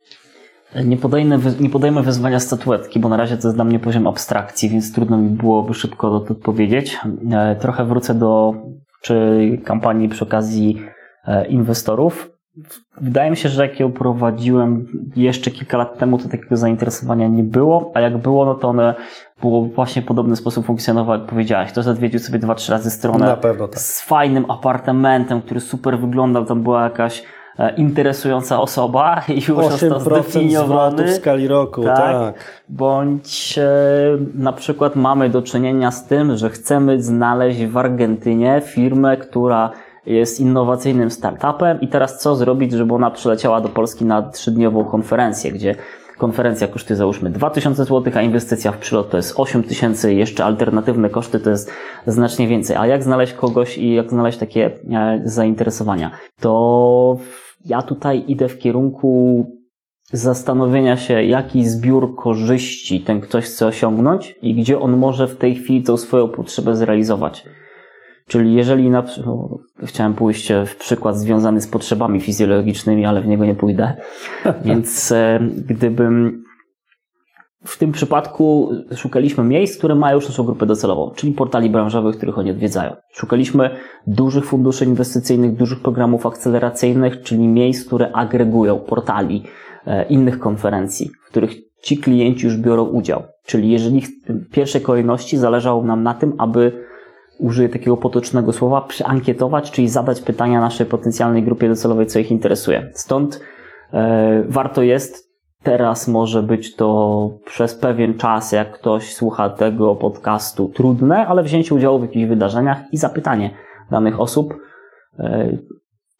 Nie 0.84 0.96
podejmę, 0.96 1.38
nie 1.60 1.70
podejmę 1.70 2.02
wyzwania 2.02 2.40
statuetki, 2.40 3.00
bo 3.00 3.08
na 3.08 3.16
razie 3.16 3.36
to 3.36 3.48
jest 3.48 3.56
dla 3.56 3.64
mnie 3.64 3.78
poziom 3.78 4.06
abstrakcji, 4.06 4.68
więc 4.68 4.92
trudno 4.92 5.16
mi 5.16 5.28
byłoby 5.28 5.74
szybko 5.74 6.20
to 6.20 6.32
odpowiedzieć. 6.32 6.98
E, 7.32 7.56
trochę 7.56 7.84
wrócę 7.84 8.14
do 8.14 8.54
czy 9.02 9.58
kampanii 9.64 10.08
przy 10.08 10.24
okazji 10.24 10.82
e, 11.26 11.46
inwestorów. 11.46 12.30
Wydaje 13.00 13.30
mi 13.30 13.36
się, 13.36 13.48
że 13.48 13.66
jak 13.66 13.80
ją 13.80 13.92
prowadziłem 13.92 14.86
jeszcze 15.16 15.50
kilka 15.50 15.76
lat 15.76 15.98
temu, 15.98 16.18
to 16.18 16.28
takiego 16.28 16.56
zainteresowania 16.56 17.28
nie 17.28 17.44
było, 17.44 17.92
a 17.94 18.00
jak 18.00 18.18
było, 18.18 18.44
no 18.44 18.54
to 18.54 18.68
one 18.68 18.94
było 19.40 19.64
właśnie 19.64 20.02
w 20.02 20.04
podobny 20.04 20.36
sposób 20.36 20.66
funkcjonowało, 20.66 21.18
jak 21.18 21.28
powiedziałeś. 21.28 21.72
To 21.72 21.90
odwiedził 21.90 22.20
sobie 22.20 22.38
dwa, 22.38 22.54
trzy 22.54 22.72
razy 22.72 22.90
stronę 22.90 23.36
tak. 23.42 23.78
z 23.78 24.02
fajnym 24.02 24.50
apartamentem, 24.50 25.42
który 25.42 25.60
super 25.60 25.98
wyglądał, 25.98 26.44
tam 26.44 26.62
była 26.62 26.84
jakaś 26.84 27.22
interesująca 27.76 28.60
osoba 28.60 29.22
i 29.28 29.34
już 29.34 29.66
został 29.66 30.00
zdefiniowany. 30.00 31.04
w 31.04 31.12
skali 31.12 31.48
roku, 31.48 31.82
tak. 31.84 31.96
tak. 31.96 32.62
Bądź 32.68 33.58
e, 33.58 33.68
na 34.34 34.52
przykład 34.52 34.96
mamy 34.96 35.30
do 35.30 35.42
czynienia 35.42 35.90
z 35.90 36.06
tym, 36.06 36.36
że 36.36 36.50
chcemy 36.50 37.02
znaleźć 37.02 37.64
w 37.64 37.76
Argentynie 37.76 38.62
firmę, 38.64 39.16
która 39.16 39.70
jest 40.06 40.40
innowacyjnym 40.40 41.10
startupem 41.10 41.80
i 41.80 41.88
teraz 41.88 42.18
co 42.20 42.36
zrobić, 42.36 42.72
żeby 42.72 42.94
ona 42.94 43.10
przyleciała 43.10 43.60
do 43.60 43.68
Polski 43.68 44.04
na 44.04 44.22
trzydniową 44.22 44.84
konferencję, 44.84 45.52
gdzie 45.52 45.74
konferencja 46.18 46.68
kosztuje 46.68 46.96
załóżmy 46.96 47.30
2000 47.30 47.84
zł, 47.84 48.12
a 48.16 48.22
inwestycja 48.22 48.72
w 48.72 48.78
przylot 48.78 49.10
to 49.10 49.16
jest 49.16 49.40
8000, 49.40 50.14
jeszcze 50.14 50.44
alternatywne 50.44 51.10
koszty 51.10 51.40
to 51.40 51.50
jest 51.50 51.72
znacznie 52.06 52.48
więcej. 52.48 52.76
A 52.76 52.86
jak 52.86 53.02
znaleźć 53.02 53.32
kogoś 53.32 53.78
i 53.78 53.94
jak 53.94 54.10
znaleźć 54.10 54.38
takie 54.38 54.70
e, 54.92 55.20
zainteresowania? 55.24 56.10
To 56.40 57.16
ja 57.66 57.82
tutaj 57.82 58.24
idę 58.28 58.48
w 58.48 58.58
kierunku 58.58 59.44
zastanowienia 60.12 60.96
się, 60.96 61.22
jaki 61.22 61.68
zbiór 61.68 62.16
korzyści 62.16 63.00
ten 63.00 63.20
ktoś 63.20 63.44
chce 63.44 63.66
osiągnąć 63.66 64.34
i 64.42 64.54
gdzie 64.54 64.80
on 64.80 64.96
może 64.96 65.28
w 65.28 65.36
tej 65.36 65.54
chwili 65.54 65.82
tą 65.82 65.96
swoją 65.96 66.28
potrzebę 66.28 66.76
zrealizować. 66.76 67.44
Czyli 68.28 68.54
jeżeli 68.54 68.90
na 68.90 69.04
no, 69.26 69.58
chciałem 69.84 70.14
pójść 70.14 70.52
w 70.66 70.76
przykład 70.76 71.18
związany 71.18 71.60
z 71.60 71.68
potrzebami 71.68 72.20
fizjologicznymi, 72.20 73.06
ale 73.06 73.20
w 73.20 73.26
niego 73.26 73.44
nie 73.44 73.54
pójdę. 73.54 73.96
Więc 74.64 75.12
e, 75.12 75.40
gdybym 75.66 76.45
w 77.66 77.78
tym 77.78 77.92
przypadku 77.92 78.70
szukaliśmy 78.96 79.44
miejsc, 79.44 79.78
które 79.78 79.94
mają 79.94 80.14
już 80.14 80.28
naszą 80.28 80.44
grupę 80.44 80.66
docelową, 80.66 81.10
czyli 81.16 81.32
portali 81.32 81.70
branżowych, 81.70 82.16
których 82.16 82.38
oni 82.38 82.50
odwiedzają. 82.50 82.96
Szukaliśmy 83.12 83.70
dużych 84.06 84.44
funduszy 84.44 84.84
inwestycyjnych, 84.84 85.56
dużych 85.56 85.80
programów 85.80 86.26
akceleracyjnych, 86.26 87.22
czyli 87.22 87.48
miejsc, 87.48 87.86
które 87.86 88.12
agregują 88.12 88.78
portali 88.78 89.42
e, 89.86 90.04
innych 90.04 90.38
konferencji, 90.38 91.10
w 91.26 91.28
których 91.28 91.50
ci 91.82 91.98
klienci 91.98 92.44
już 92.46 92.56
biorą 92.56 92.84
udział. 92.84 93.22
Czyli 93.46 93.70
jeżeli 93.70 94.02
w 94.28 94.50
pierwszej 94.50 94.80
kolejności 94.80 95.36
zależało 95.36 95.84
nam 95.84 96.02
na 96.02 96.14
tym, 96.14 96.32
aby 96.38 96.86
użyję 97.38 97.68
takiego 97.68 97.96
potocznego 97.96 98.52
słowa, 98.52 98.80
przeankietować, 98.80 99.70
czyli 99.70 99.88
zadać 99.88 100.20
pytania 100.20 100.60
naszej 100.60 100.86
potencjalnej 100.86 101.42
grupie 101.42 101.68
docelowej, 101.68 102.06
co 102.06 102.18
ich 102.18 102.30
interesuje. 102.30 102.90
Stąd 102.94 103.40
e, 103.92 104.44
warto 104.48 104.82
jest 104.82 105.25
Teraz 105.66 106.08
może 106.08 106.42
być 106.42 106.76
to 106.76 107.30
przez 107.44 107.74
pewien 107.74 108.18
czas, 108.18 108.52
jak 108.52 108.72
ktoś 108.72 109.14
słucha 109.14 109.50
tego 109.50 109.94
podcastu, 109.94 110.68
trudne, 110.68 111.26
ale 111.26 111.42
wzięcie 111.42 111.74
udziału 111.74 111.98
w 111.98 112.02
jakichś 112.02 112.26
wydarzeniach 112.28 112.92
i 112.92 112.96
zapytanie 112.96 113.50
danych 113.90 114.20
osób, 114.20 114.54
e, 115.18 115.58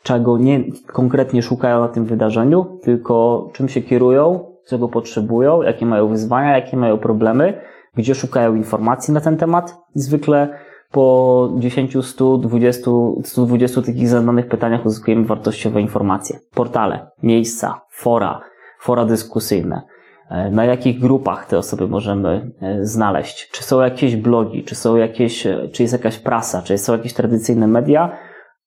czego 0.03 0.39
nie 0.39 0.65
konkretnie 0.93 1.43
szukają 1.43 1.81
na 1.81 1.89
tym 1.89 2.05
wydarzeniu, 2.05 2.79
tylko 2.83 3.49
czym 3.55 3.69
się 3.69 3.83
kierują, 3.83 4.45
czego 4.69 4.89
potrzebują, 4.89 5.63
jakie 5.63 5.87
mają 5.87 6.09
wyzwania, 6.09 6.57
jakie 6.57 6.77
mają 6.77 6.99
problemy, 6.99 7.61
gdzie 7.97 8.15
szukają 8.15 8.55
informacji 8.55 9.15
na 9.15 9.21
ten 9.21 9.37
temat. 9.37 9.77
Zwykle 9.95 10.59
po 10.93 11.51
10, 11.59 12.07
100, 12.07 12.39
20, 12.39 12.91
120 13.25 13.83
takich 13.83 14.09
zadanych 14.09 14.49
pytaniach 14.49 14.87
uzyskujemy 14.87 15.25
wartościowe 15.25 15.81
informacje. 15.81 16.39
Portale, 16.55 17.11
miejsca, 17.23 17.81
fora, 17.91 18.41
fora 18.79 19.05
dyskusyjne. 19.05 19.83
E, 20.31 20.51
na 20.51 20.65
jakich 20.65 21.01
grupach 21.01 21.47
te 21.47 21.59
osoby 21.59 21.89
możemy 21.89 22.51
e, 22.61 22.87
znaleźć? 22.87 23.51
Czy 23.51 23.63
są 23.63 23.81
jakieś 23.81 24.17
blogi, 24.17 24.65
czy 24.65 24.75
są 24.75 24.97
jakieś, 24.97 25.47
e, 25.47 25.69
czy 25.73 25.83
jest 25.83 25.93
jakaś 25.93 26.19
prasa, 26.19 26.63
czy 26.63 26.79
są 26.79 26.93
jakieś 26.93 27.13
tradycyjne 27.13 27.67
media, 27.67 28.17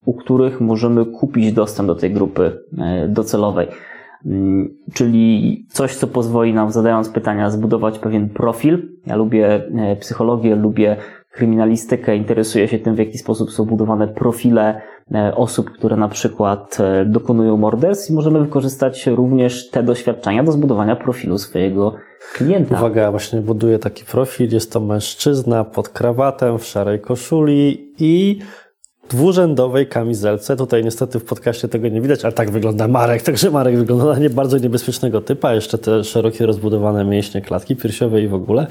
u 0.05 0.13
których 0.13 0.61
możemy 0.61 1.05
kupić 1.05 1.53
dostęp 1.53 1.87
do 1.87 1.95
tej 1.95 2.11
grupy 2.13 2.59
docelowej? 3.07 3.67
mm, 4.25 4.77
czyli 4.93 5.65
coś, 5.69 5.95
co 5.95 6.07
pozwoli 6.07 6.53
nam, 6.53 6.71
zadając 6.71 7.09
pytania, 7.09 7.49
zbudować 7.49 7.99
pewien 7.99 8.29
profil. 8.29 8.89
Ja 9.05 9.15
lubię 9.15 9.61
psychologię, 9.99 10.55
lubię 10.55 10.97
kryminalistykę, 11.31 12.15
interesuję 12.15 12.67
się 12.67 12.79
tym, 12.79 12.95
w 12.95 12.99
jaki 12.99 13.17
sposób 13.17 13.51
są 13.51 13.65
budowane 13.65 14.07
profile 14.07 14.81
osób, 15.35 15.69
które 15.69 15.95
na 15.95 16.09
przykład 16.09 16.77
e, 16.79 17.05
dokonują 17.05 17.57
morderstw 17.57 18.09
i 18.09 18.13
możemy 18.13 18.39
wykorzystać 18.39 19.07
również 19.07 19.69
te 19.69 19.83
doświadczenia 19.83 20.43
do 20.43 20.51
zbudowania 20.51 20.95
profilu 20.95 21.37
swojego 21.37 21.95
klienta. 22.33 22.77
Uwaga, 22.77 23.11
właśnie 23.11 23.41
buduję 23.41 23.79
taki 23.79 24.05
profil. 24.05 24.53
Jest 24.53 24.71
to 24.71 24.79
mężczyzna 24.79 25.63
pod 25.63 25.89
krawatem, 25.89 26.59
w 26.59 26.65
szarej 26.65 27.01
koszuli 27.01 27.93
i 27.99 28.39
dwurzędowej 29.09 29.87
kamizelce. 29.87 30.55
Tutaj 30.55 30.83
niestety 30.83 31.19
w 31.19 31.23
podcaście 31.23 31.67
tego 31.67 31.87
nie 31.87 32.01
widać, 32.01 32.23
ale 32.23 32.33
tak 32.33 32.51
wygląda 32.51 32.87
Marek. 32.87 33.23
Także 33.23 33.51
Marek 33.51 33.77
wygląda 33.77 34.05
na 34.05 34.19
nie 34.19 34.29
bardzo 34.29 34.57
niebezpiecznego 34.57 35.21
typa. 35.21 35.53
Jeszcze 35.53 35.77
te 35.77 36.03
szerokie, 36.03 36.45
rozbudowane 36.45 37.05
mięśnie 37.05 37.41
klatki 37.41 37.75
piersiowej 37.75 38.23
i 38.23 38.27
w 38.27 38.33
ogóle. 38.33 38.67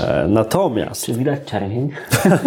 E, 0.00 0.28
natomiast... 0.28 1.06
Czy 1.06 1.14
widać 1.14 1.40
czerwień? 1.44 1.90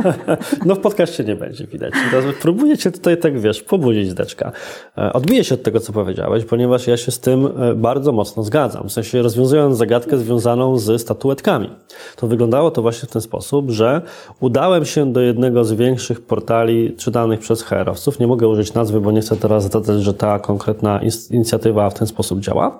no 0.66 0.76
w 0.76 0.80
podcaście 0.80 1.24
nie 1.24 1.36
będzie 1.36 1.68
widać. 1.68 1.94
Teraz 2.12 2.26
próbuję 2.42 2.78
cię 2.78 2.92
tutaj 2.92 3.18
tak, 3.18 3.40
wiesz, 3.40 3.62
pobudzić 3.62 4.14
deczka. 4.14 4.52
E, 4.98 5.14
odbiję 5.14 5.44
się 5.44 5.56
od 5.56 5.64
tego, 5.64 5.80
co 5.80 5.94
powiedziałeś, 5.94 6.46
ponieważ 6.46 6.88
ja 6.88 6.98
się 6.98 7.12
z 7.12 7.20
tym 7.20 7.46
e, 7.46 7.76
bardzo 7.76 8.12
mocno 8.12 8.44
zgadzam. 8.44 8.90
W 8.90 8.92
sensie 8.92 9.22
rozwiązując 9.22 9.78
zagadkę 9.78 10.18
związaną 10.18 10.78
z 10.78 11.02
statuetkami. 11.02 11.70
To 12.16 12.28
wyglądało 12.28 12.72
to 12.72 12.82
właśnie 12.82 13.10
w 13.10 13.12
ten 13.12 13.22
sposób, 13.22 13.72
że 13.72 14.02
udałem 14.40 14.86
się 14.86 15.14
do 15.14 15.22
jednego 15.22 15.66
z 15.66 15.74
większych 15.74 16.22
portali 16.22 16.96
czytanych 16.98 17.33
przez 17.40 17.64
HR-owców. 17.64 18.20
Nie 18.20 18.28
mogę 18.28 18.48
użyć 18.48 18.74
nazwy, 18.74 19.02
bo 19.02 19.12
nie 19.12 19.22
chcę 19.22 19.36
teraz 19.36 19.64
zdradzać, 19.64 20.04
że 20.04 20.14
ta 20.14 20.40
konkretna 20.40 21.02
inicjatywa 21.32 21.90
w 21.90 21.94
ten 21.94 22.08
sposób 22.08 22.40
działa. 22.40 22.80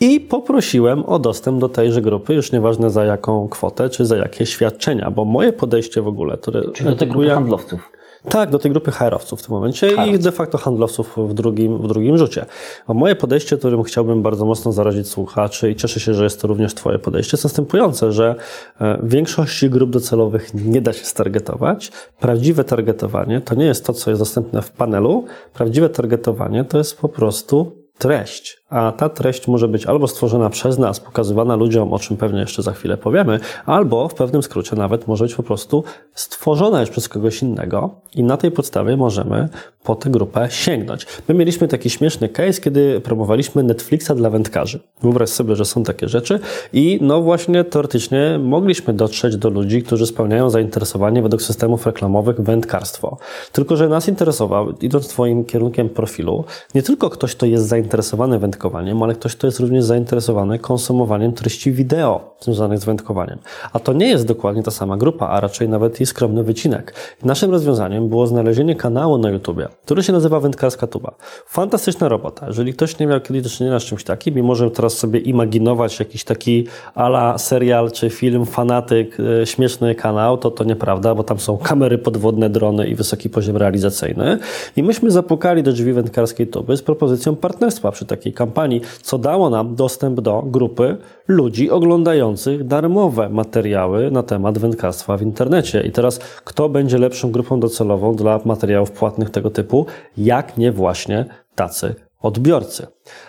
I 0.00 0.20
poprosiłem 0.20 1.04
o 1.04 1.18
dostęp 1.18 1.60
do 1.60 1.68
tejże 1.68 2.02
grupy, 2.02 2.34
już 2.34 2.52
nieważne 2.52 2.90
za 2.90 3.04
jaką 3.04 3.48
kwotę, 3.48 3.90
czy 3.90 4.06
za 4.06 4.16
jakie 4.16 4.46
świadczenia, 4.46 5.10
bo 5.10 5.24
moje 5.24 5.52
podejście 5.52 6.02
w 6.02 6.08
ogóle, 6.08 6.36
które... 6.36 6.62
Czyli 6.72 6.90
do 6.90 6.96
tej 6.96 7.08
grupy 7.08 7.28
handlowców. 7.28 7.92
Tak, 8.28 8.50
do 8.50 8.58
tej 8.58 8.70
grupy 8.70 8.90
HR-owców 8.90 9.40
w 9.40 9.42
tym 9.42 9.54
momencie 9.54 9.90
i 10.06 10.18
de 10.18 10.32
facto 10.32 10.58
handlowców 10.58 11.16
w 11.16 11.34
drugim, 11.34 11.78
w 11.78 11.88
drugim 11.88 12.18
rzucie. 12.18 12.46
A 12.86 12.94
moje 12.94 13.16
podejście, 13.16 13.56
którym 13.56 13.82
chciałbym 13.82 14.22
bardzo 14.22 14.44
mocno 14.44 14.72
zarazić 14.72 15.08
słuchaczy 15.08 15.70
i 15.70 15.76
cieszę 15.76 16.00
się, 16.00 16.14
że 16.14 16.24
jest 16.24 16.40
to 16.40 16.48
również 16.48 16.74
Twoje 16.74 16.98
podejście, 16.98 17.34
jest 17.34 17.44
następujące, 17.44 18.12
że 18.12 18.34
e, 18.80 18.98
większości 19.02 19.70
grup 19.70 19.90
docelowych 19.90 20.54
nie 20.54 20.80
da 20.80 20.92
się 20.92 21.04
stargetować. 21.04 21.92
Prawdziwe 22.20 22.64
targetowanie 22.64 23.40
to 23.40 23.54
nie 23.54 23.66
jest 23.66 23.86
to, 23.86 23.92
co 23.92 24.10
jest 24.10 24.20
dostępne 24.20 24.62
w 24.62 24.70
panelu. 24.70 25.24
Prawdziwe 25.54 25.88
targetowanie 25.88 26.64
to 26.64 26.78
jest 26.78 26.98
po 26.98 27.08
prostu 27.08 27.76
treść 27.98 28.59
a 28.70 28.92
ta 28.92 29.08
treść 29.08 29.48
może 29.48 29.68
być 29.68 29.86
albo 29.86 30.08
stworzona 30.08 30.50
przez 30.50 30.78
nas, 30.78 31.00
pokazywana 31.00 31.56
ludziom, 31.56 31.92
o 31.92 31.98
czym 31.98 32.16
pewnie 32.16 32.40
jeszcze 32.40 32.62
za 32.62 32.72
chwilę 32.72 32.96
powiemy, 32.96 33.40
albo 33.66 34.08
w 34.08 34.14
pewnym 34.14 34.42
skrócie 34.42 34.76
nawet 34.76 35.06
może 35.06 35.24
być 35.24 35.34
po 35.34 35.42
prostu 35.42 35.84
stworzona 36.14 36.80
już 36.80 36.90
przez 36.90 37.08
kogoś 37.08 37.42
innego 37.42 37.90
i 38.14 38.22
na 38.22 38.36
tej 38.36 38.50
podstawie 38.50 38.96
możemy 38.96 39.48
po 39.84 39.94
tę 39.94 40.10
grupę 40.10 40.48
sięgnąć. 40.50 41.06
My 41.28 41.34
mieliśmy 41.34 41.68
taki 41.68 41.90
śmieszny 41.90 42.28
case, 42.28 42.60
kiedy 42.60 43.00
promowaliśmy 43.00 43.62
Netflixa 43.62 44.10
dla 44.16 44.30
wędkarzy. 44.30 44.80
Wyobraź 45.02 45.28
sobie, 45.28 45.56
że 45.56 45.64
są 45.64 45.82
takie 45.82 46.08
rzeczy 46.08 46.40
i 46.72 46.98
no 47.02 47.22
właśnie 47.22 47.64
teoretycznie 47.64 48.38
mogliśmy 48.42 48.94
dotrzeć 48.94 49.36
do 49.36 49.50
ludzi, 49.50 49.82
którzy 49.82 50.06
spełniają 50.06 50.50
zainteresowanie 50.50 51.22
według 51.22 51.42
systemów 51.42 51.86
reklamowych 51.86 52.40
wędkarstwo. 52.40 53.16
Tylko, 53.52 53.76
że 53.76 53.88
nas 53.88 54.08
interesował, 54.08 54.70
idąc 54.80 55.08
Twoim 55.08 55.44
kierunkiem 55.44 55.88
profilu, 55.88 56.44
nie 56.74 56.82
tylko 56.82 57.10
ktoś, 57.10 57.36
kto 57.36 57.46
jest 57.46 57.66
zainteresowany 57.66 58.38
wędkarstwem, 58.38 58.59
wędkowaniem, 58.60 59.02
ale 59.02 59.14
ktoś, 59.14 59.36
kto 59.36 59.46
jest 59.46 59.60
również 59.60 59.84
zainteresowany 59.84 60.58
konsumowaniem 60.58 61.32
treści 61.32 61.72
wideo 61.72 62.36
związanych 62.40 62.78
z 62.78 62.84
wędkowaniem. 62.84 63.38
A 63.72 63.78
to 63.78 63.92
nie 63.92 64.08
jest 64.08 64.26
dokładnie 64.26 64.62
ta 64.62 64.70
sama 64.70 64.96
grupa, 64.96 65.28
a 65.28 65.40
raczej 65.40 65.68
nawet 65.68 66.00
jej 66.00 66.06
skromny 66.06 66.42
wycinek. 66.42 66.94
Naszym 67.22 67.50
rozwiązaniem 67.50 68.08
było 68.08 68.26
znalezienie 68.26 68.74
kanału 68.74 69.18
na 69.18 69.30
YouTubie, 69.30 69.68
który 69.84 70.02
się 70.02 70.12
nazywa 70.12 70.40
Wędkarska 70.40 70.86
Tuba. 70.86 71.14
Fantastyczna 71.46 72.08
robota. 72.08 72.46
Jeżeli 72.46 72.72
ktoś 72.72 72.98
nie 72.98 73.06
miał 73.06 73.20
kiedyś 73.20 73.42
do 73.42 73.48
czynienia 73.48 73.80
z 73.80 73.84
czymś 73.84 74.04
takim 74.04 74.38
i 74.38 74.42
może 74.42 74.70
teraz 74.70 74.98
sobie 74.98 75.20
imaginować 75.20 75.98
jakiś 75.98 76.24
taki 76.24 76.66
ala 76.94 77.38
serial 77.38 77.90
czy 77.92 78.10
film, 78.10 78.46
fanatyk, 78.46 79.16
e, 79.42 79.46
śmieszny 79.46 79.94
kanał, 79.94 80.38
to 80.38 80.50
to 80.50 80.64
nieprawda, 80.64 81.14
bo 81.14 81.22
tam 81.22 81.38
są 81.38 81.58
kamery 81.58 81.98
podwodne, 81.98 82.50
drony 82.50 82.88
i 82.88 82.94
wysoki 82.94 83.30
poziom 83.30 83.56
realizacyjny. 83.56 84.38
I 84.76 84.82
myśmy 84.82 85.10
zapukali 85.10 85.62
do 85.62 85.72
drzwi 85.72 85.92
wędkarskiej 85.92 86.46
tuby 86.46 86.76
z 86.76 86.82
propozycją 86.82 87.36
partnerstwa 87.36 87.92
przy 87.92 88.06
takiej 88.06 88.32
kampanii 88.32 88.49
kampanii, 88.50 88.80
co 89.02 89.18
dało 89.18 89.50
nam 89.50 89.74
dostęp 89.74 90.20
do 90.20 90.42
grupy 90.46 90.96
ludzi 91.28 91.70
oglądających 91.70 92.66
darmowe 92.66 93.28
materiały 93.28 94.10
na 94.10 94.22
temat 94.22 94.58
wędkarstwa 94.58 95.16
w 95.16 95.22
internecie. 95.22 95.82
I 95.82 95.90
teraz, 95.90 96.18
kto 96.44 96.68
będzie 96.68 96.98
lepszą 96.98 97.30
grupą 97.30 97.60
docelową 97.60 98.14
dla 98.14 98.40
materiałów 98.44 98.90
płatnych 98.90 99.30
tego 99.30 99.50
typu, 99.50 99.86
jak 100.16 100.58
nie 100.58 100.72
właśnie 100.72 101.24
tacy 101.54 101.94
odbiorcy. 102.20 102.86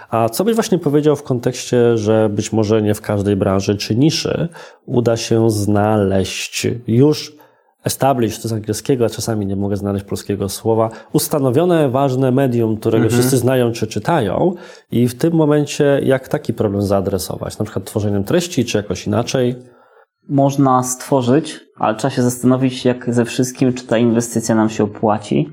A 0.09 0.29
co 0.29 0.43
byś 0.43 0.55
właśnie 0.55 0.77
powiedział 0.77 1.15
w 1.15 1.23
kontekście, 1.23 1.97
że 1.97 2.29
być 2.29 2.53
może 2.53 2.81
nie 2.81 2.93
w 2.93 3.01
każdej 3.01 3.35
branży 3.35 3.77
czy 3.77 3.95
niszy 3.95 4.47
uda 4.85 5.17
się 5.17 5.51
znaleźć 5.51 6.67
już 6.87 7.40
established 7.85 8.43
z 8.43 8.53
angielskiego, 8.53 9.05
a 9.05 9.09
czasami 9.09 9.45
nie 9.45 9.55
mogę 9.55 9.77
znaleźć 9.77 10.05
polskiego 10.05 10.49
słowa, 10.49 10.89
ustanowione 11.13 11.89
ważne 11.89 12.31
medium, 12.31 12.77
którego 12.77 13.03
mhm. 13.03 13.21
wszyscy 13.21 13.37
znają 13.37 13.71
czy 13.71 13.87
czytają 13.87 14.53
i 14.91 15.07
w 15.07 15.15
tym 15.15 15.33
momencie 15.33 15.99
jak 16.03 16.27
taki 16.27 16.53
problem 16.53 16.81
zaadresować? 16.81 17.59
Na 17.59 17.65
przykład 17.65 17.85
tworzeniem 17.85 18.23
treści, 18.23 18.65
czy 18.65 18.77
jakoś 18.77 19.07
inaczej? 19.07 19.55
Można 20.29 20.83
stworzyć, 20.83 21.59
ale 21.75 21.95
trzeba 21.95 22.11
się 22.11 22.21
zastanowić 22.21 22.85
jak 22.85 23.13
ze 23.13 23.25
wszystkim, 23.25 23.73
czy 23.73 23.87
ta 23.87 23.97
inwestycja 23.97 24.55
nam 24.55 24.69
się 24.69 24.83
opłaci. 24.83 25.49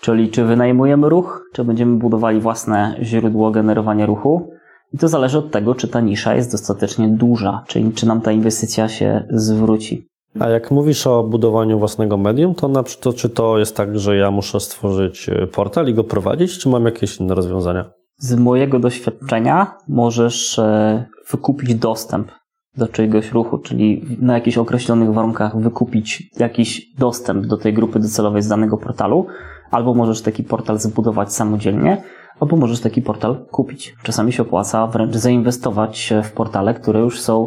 Czyli 0.00 0.30
czy 0.30 0.44
wynajmujemy 0.44 1.08
ruch, 1.08 1.42
czy 1.52 1.64
będziemy 1.64 1.96
budowali 1.96 2.40
własne 2.40 2.96
źródło 3.02 3.50
generowania 3.50 4.06
ruchu. 4.06 4.50
I 4.92 4.98
to 4.98 5.08
zależy 5.08 5.38
od 5.38 5.50
tego, 5.50 5.74
czy 5.74 5.88
ta 5.88 6.00
nisza 6.00 6.34
jest 6.34 6.52
dostatecznie 6.52 7.08
duża, 7.08 7.64
czyli 7.66 7.92
czy 7.92 8.06
nam 8.06 8.20
ta 8.20 8.32
inwestycja 8.32 8.88
się 8.88 9.26
zwróci. 9.30 10.08
A 10.40 10.48
jak 10.48 10.70
mówisz 10.70 11.06
o 11.06 11.22
budowaniu 11.22 11.78
własnego 11.78 12.16
medium, 12.16 12.54
to, 12.54 12.68
na, 12.68 12.82
to 12.82 13.12
czy 13.12 13.28
to 13.28 13.58
jest 13.58 13.76
tak, 13.76 13.98
że 13.98 14.16
ja 14.16 14.30
muszę 14.30 14.60
stworzyć 14.60 15.28
e, 15.28 15.46
portal 15.46 15.88
i 15.88 15.94
go 15.94 16.04
prowadzić, 16.04 16.58
czy 16.58 16.68
mam 16.68 16.84
jakieś 16.84 17.20
inne 17.20 17.34
rozwiązania? 17.34 17.90
Z 18.18 18.34
mojego 18.34 18.78
doświadczenia 18.78 19.74
możesz 19.88 20.58
e, 20.58 21.04
wykupić 21.30 21.74
dostęp 21.74 22.32
do 22.76 22.88
czyjegoś 22.88 23.32
ruchu, 23.32 23.58
czyli 23.58 24.02
na 24.20 24.34
jakichś 24.34 24.58
określonych 24.58 25.12
warunkach 25.12 25.60
wykupić 25.60 26.30
jakiś 26.38 26.94
dostęp 26.98 27.46
do 27.46 27.56
tej 27.56 27.74
grupy 27.74 27.98
docelowej 27.98 28.42
z 28.42 28.48
danego 28.48 28.76
portalu, 28.76 29.26
albo 29.70 29.94
możesz 29.94 30.22
taki 30.22 30.44
portal 30.44 30.78
zbudować 30.78 31.32
samodzielnie, 31.32 32.02
albo 32.40 32.56
możesz 32.56 32.80
taki 32.80 33.02
portal 33.02 33.46
kupić. 33.50 33.94
Czasami 34.02 34.32
się 34.32 34.42
opłaca 34.42 34.86
wręcz 34.86 35.16
zainwestować 35.16 36.12
w 36.24 36.32
portale, 36.32 36.74
które 36.74 37.00
już 37.00 37.20
są, 37.20 37.46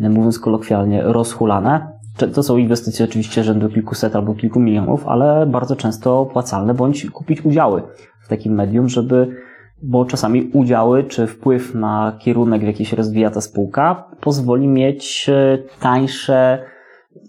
mówiąc 0.00 0.38
kolokwialnie, 0.38 1.02
rozhulane 1.02 1.99
to 2.28 2.42
są 2.42 2.56
inwestycje 2.56 3.04
oczywiście 3.04 3.44
rzędu 3.44 3.68
kilkuset 3.68 4.16
albo 4.16 4.34
kilku 4.34 4.60
milionów, 4.60 5.08
ale 5.08 5.46
bardzo 5.46 5.76
często 5.76 6.20
opłacalne, 6.20 6.74
bądź 6.74 7.10
kupić 7.10 7.44
udziały 7.44 7.82
w 8.22 8.28
takim 8.28 8.54
medium, 8.54 8.88
żeby, 8.88 9.36
bo 9.82 10.04
czasami 10.04 10.50
udziały 10.52 11.04
czy 11.04 11.26
wpływ 11.26 11.74
na 11.74 12.16
kierunek, 12.18 12.62
w 12.62 12.66
jaki 12.66 12.84
się 12.84 12.96
rozwija 12.96 13.30
ta 13.30 13.40
spółka, 13.40 14.04
pozwoli 14.20 14.68
mieć 14.68 15.26
e, 15.28 15.58
tańsze, 15.80 16.64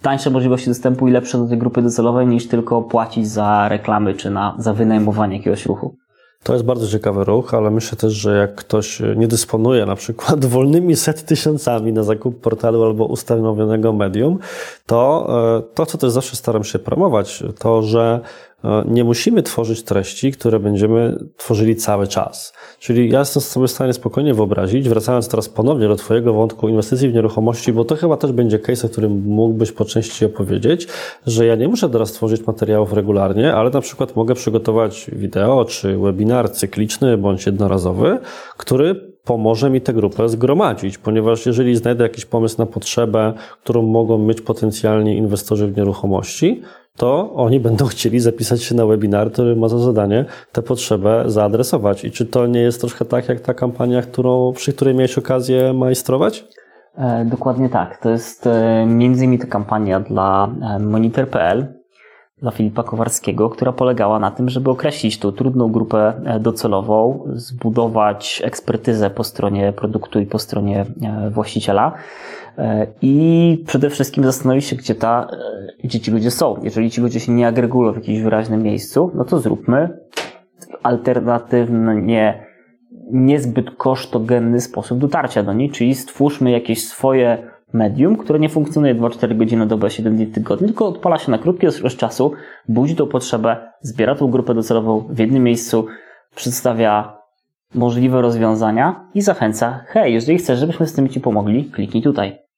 tańsze 0.01 0.29
możliwości 0.29 0.69
dostępu 0.69 1.07
i 1.07 1.11
lepsze 1.11 1.37
do 1.37 1.47
tej 1.47 1.57
grupy 1.57 1.81
docelowej 1.81 2.27
niż 2.27 2.47
tylko 2.47 2.81
płacić 2.81 3.27
za 3.27 3.69
reklamy 3.69 4.13
czy 4.13 4.29
na, 4.29 4.55
za 4.57 4.73
wynajmowanie 4.73 5.37
jakiegoś 5.37 5.65
ruchu. 5.65 6.00
To 6.43 6.53
jest 6.53 6.65
bardzo 6.65 6.87
ciekawy 6.87 7.23
ruch, 7.23 7.53
ale 7.53 7.71
myślę 7.71 7.97
też, 7.97 8.13
że 8.13 8.37
jak 8.37 8.55
ktoś 8.55 9.01
nie 9.15 9.27
dysponuje 9.27 9.85
na 9.85 9.95
przykład 9.95 10.45
wolnymi 10.55 10.95
set 10.95 11.25
tysiącami 11.25 11.93
na 11.93 12.03
zakup 12.03 12.41
portalu 12.41 12.83
albo 12.83 13.05
ustanowionego 13.05 13.93
medium, 13.93 14.39
to 14.85 15.27
e, 15.57 15.61
to, 15.75 15.85
co 15.85 15.97
też 15.97 16.11
zawsze 16.11 16.35
staram 16.35 16.63
się 16.63 16.79
promować, 16.79 17.43
to, 17.59 17.83
że 17.83 18.21
E, 18.50 18.50
nie 18.87 19.03
musimy 19.03 19.43
tworzyć 19.43 19.83
treści, 19.83 20.31
które 20.31 20.59
będziemy 20.59 21.17
tworzyli 21.37 21.75
cały 21.75 22.07
czas. 22.07 22.53
Czyli 22.79 23.09
ja 23.09 23.19
jestem 23.19 23.41
sobie 23.41 23.67
w 23.67 23.71
stanie 23.71 23.93
spokojnie 23.93 24.33
wyobrazić, 24.33 24.89
wracając 24.89 25.27
teraz 25.27 25.49
ponownie 25.49 25.87
do 25.87 25.95
Twojego 25.95 26.33
wątku 26.33 26.69
inwestycji 26.69 27.09
w 27.09 27.13
nieruchomości, 27.13 27.73
bo 27.73 27.85
to 27.85 27.95
chyba 27.95 28.17
też 28.17 28.31
będzie 28.31 28.59
case, 28.59 28.87
o 28.87 28.89
którym 28.89 29.23
mógłbyś 29.25 29.71
po 29.71 29.85
części 29.85 30.25
opowiedzieć, 30.25 30.87
że 31.27 31.45
ja 31.45 31.55
nie 31.55 31.67
muszę 31.67 31.89
teraz 31.89 32.11
tworzyć 32.11 32.47
materiałów 32.47 32.93
regularnie, 32.93 33.53
ale 33.53 33.69
na 33.69 33.81
przykład 33.81 34.15
mogę 34.15 34.35
przygotować 34.35 35.11
wideo 35.13 35.65
czy 35.65 35.97
webinar 35.97 36.51
cykliczny 36.51 37.17
bądź 37.17 37.45
jednorazowy, 37.45 38.19
który 38.57 39.11
pomoże 39.23 39.69
mi 39.69 39.81
tę 39.81 39.93
grupę 39.93 40.29
zgromadzić, 40.29 40.97
ponieważ 40.97 41.45
jeżeli 41.45 41.75
znajdę 41.75 42.03
jakiś 42.03 42.25
pomysł 42.25 42.55
na 42.57 42.65
potrzebę, 42.65 43.33
którą 43.63 43.81
mogą 43.81 44.17
mieć 44.17 44.41
potencjalni 44.41 45.17
inwestorzy 45.17 45.67
w 45.67 45.77
nieruchomości, 45.77 46.61
to 46.97 47.33
oni 47.33 47.59
będą 47.59 47.85
chcieli 47.85 48.19
zapisać 48.19 48.63
się 48.63 48.75
na 48.75 48.85
webinar, 48.85 49.31
który 49.31 49.55
ma 49.55 49.67
za 49.67 49.79
zadanie 49.79 50.25
tę 50.51 50.61
potrzebę 50.61 51.23
zaadresować. 51.27 52.05
I 52.05 52.11
czy 52.11 52.25
to 52.25 52.47
nie 52.47 52.59
jest 52.59 52.79
troszkę 52.81 53.05
tak, 53.05 53.29
jak 53.29 53.39
ta 53.39 53.53
kampania, 53.53 54.01
którą, 54.01 54.53
przy 54.53 54.73
której 54.73 54.95
miałeś 54.95 55.17
okazję 55.17 55.73
majstrować? 55.73 56.47
E, 56.97 57.25
dokładnie 57.25 57.69
tak. 57.69 57.97
To 57.97 58.09
jest 58.09 58.47
e, 58.47 58.85
między 58.85 59.25
innymi 59.25 59.39
to 59.39 59.47
kampania 59.47 59.99
dla 59.99 60.49
e, 60.61 60.79
Monitor.pl, 60.79 61.80
dla 62.41 62.51
Filipa 62.51 62.83
Kowarskiego, 62.83 63.49
która 63.49 63.71
polegała 63.71 64.19
na 64.19 64.31
tym, 64.31 64.49
żeby 64.49 64.69
określić 64.69 65.19
tą 65.19 65.31
trudną 65.31 65.71
grupę 65.71 66.13
docelową, 66.39 67.23
zbudować 67.33 68.41
ekspertyzę 68.45 69.09
po 69.09 69.23
stronie 69.23 69.73
produktu 69.73 70.19
i 70.19 70.25
po 70.25 70.39
stronie 70.39 70.85
właściciela 71.31 71.93
i 73.01 73.63
przede 73.67 73.89
wszystkim 73.89 74.23
zastanowić 74.23 74.65
się, 74.65 74.75
gdzie, 74.75 74.95
ta, 74.95 75.27
gdzie 75.83 75.99
ci 75.99 76.11
ludzie 76.11 76.31
są. 76.31 76.55
Jeżeli 76.63 76.91
ci 76.91 77.01
ludzie 77.01 77.19
się 77.19 77.31
nie 77.31 77.47
agregują 77.47 77.91
w 77.93 77.95
jakimś 77.95 78.21
wyraźnym 78.21 78.63
miejscu, 78.63 79.11
no 79.15 79.25
to 79.25 79.39
zróbmy 79.39 79.99
alternatywnie 80.83 82.45
niezbyt 83.11 83.71
kosztogenny 83.71 84.61
sposób 84.61 84.99
dotarcia 84.99 85.43
do 85.43 85.53
niej, 85.53 85.69
czyli 85.69 85.95
stwórzmy 85.95 86.51
jakieś 86.51 86.87
swoje 86.87 87.51
medium, 87.73 88.17
które 88.17 88.39
nie 88.39 88.49
funkcjonuje 88.49 88.95
2-4 88.95 89.37
godziny 89.37 89.59
na 89.59 89.65
dobę, 89.65 89.89
7 89.89 90.15
dni 90.15 90.25
w 90.25 90.33
tygodniu, 90.33 90.67
tylko 90.67 90.87
odpala 90.87 91.17
się 91.17 91.31
na 91.31 91.37
krótki 91.37 91.67
okres 91.67 91.95
czasu, 91.95 92.31
budzi 92.67 92.95
tą 92.95 93.07
potrzebę, 93.07 93.71
zbiera 93.81 94.15
tą 94.15 94.31
grupę 94.31 94.53
docelową 94.53 94.99
w 95.09 95.19
jednym 95.19 95.43
miejscu, 95.43 95.85
przedstawia 96.35 97.17
możliwe 97.75 98.21
rozwiązania 98.21 99.07
i 99.13 99.21
zachęca, 99.21 99.83
hej, 99.87 100.13
jeżeli 100.13 100.37
chcesz, 100.37 100.59
żebyśmy 100.59 100.87
z 100.87 100.93
tym 100.93 101.09
Ci 101.09 101.19
pomogli, 101.19 101.65
kliknij 101.65 102.03
tutaj. 102.03 102.50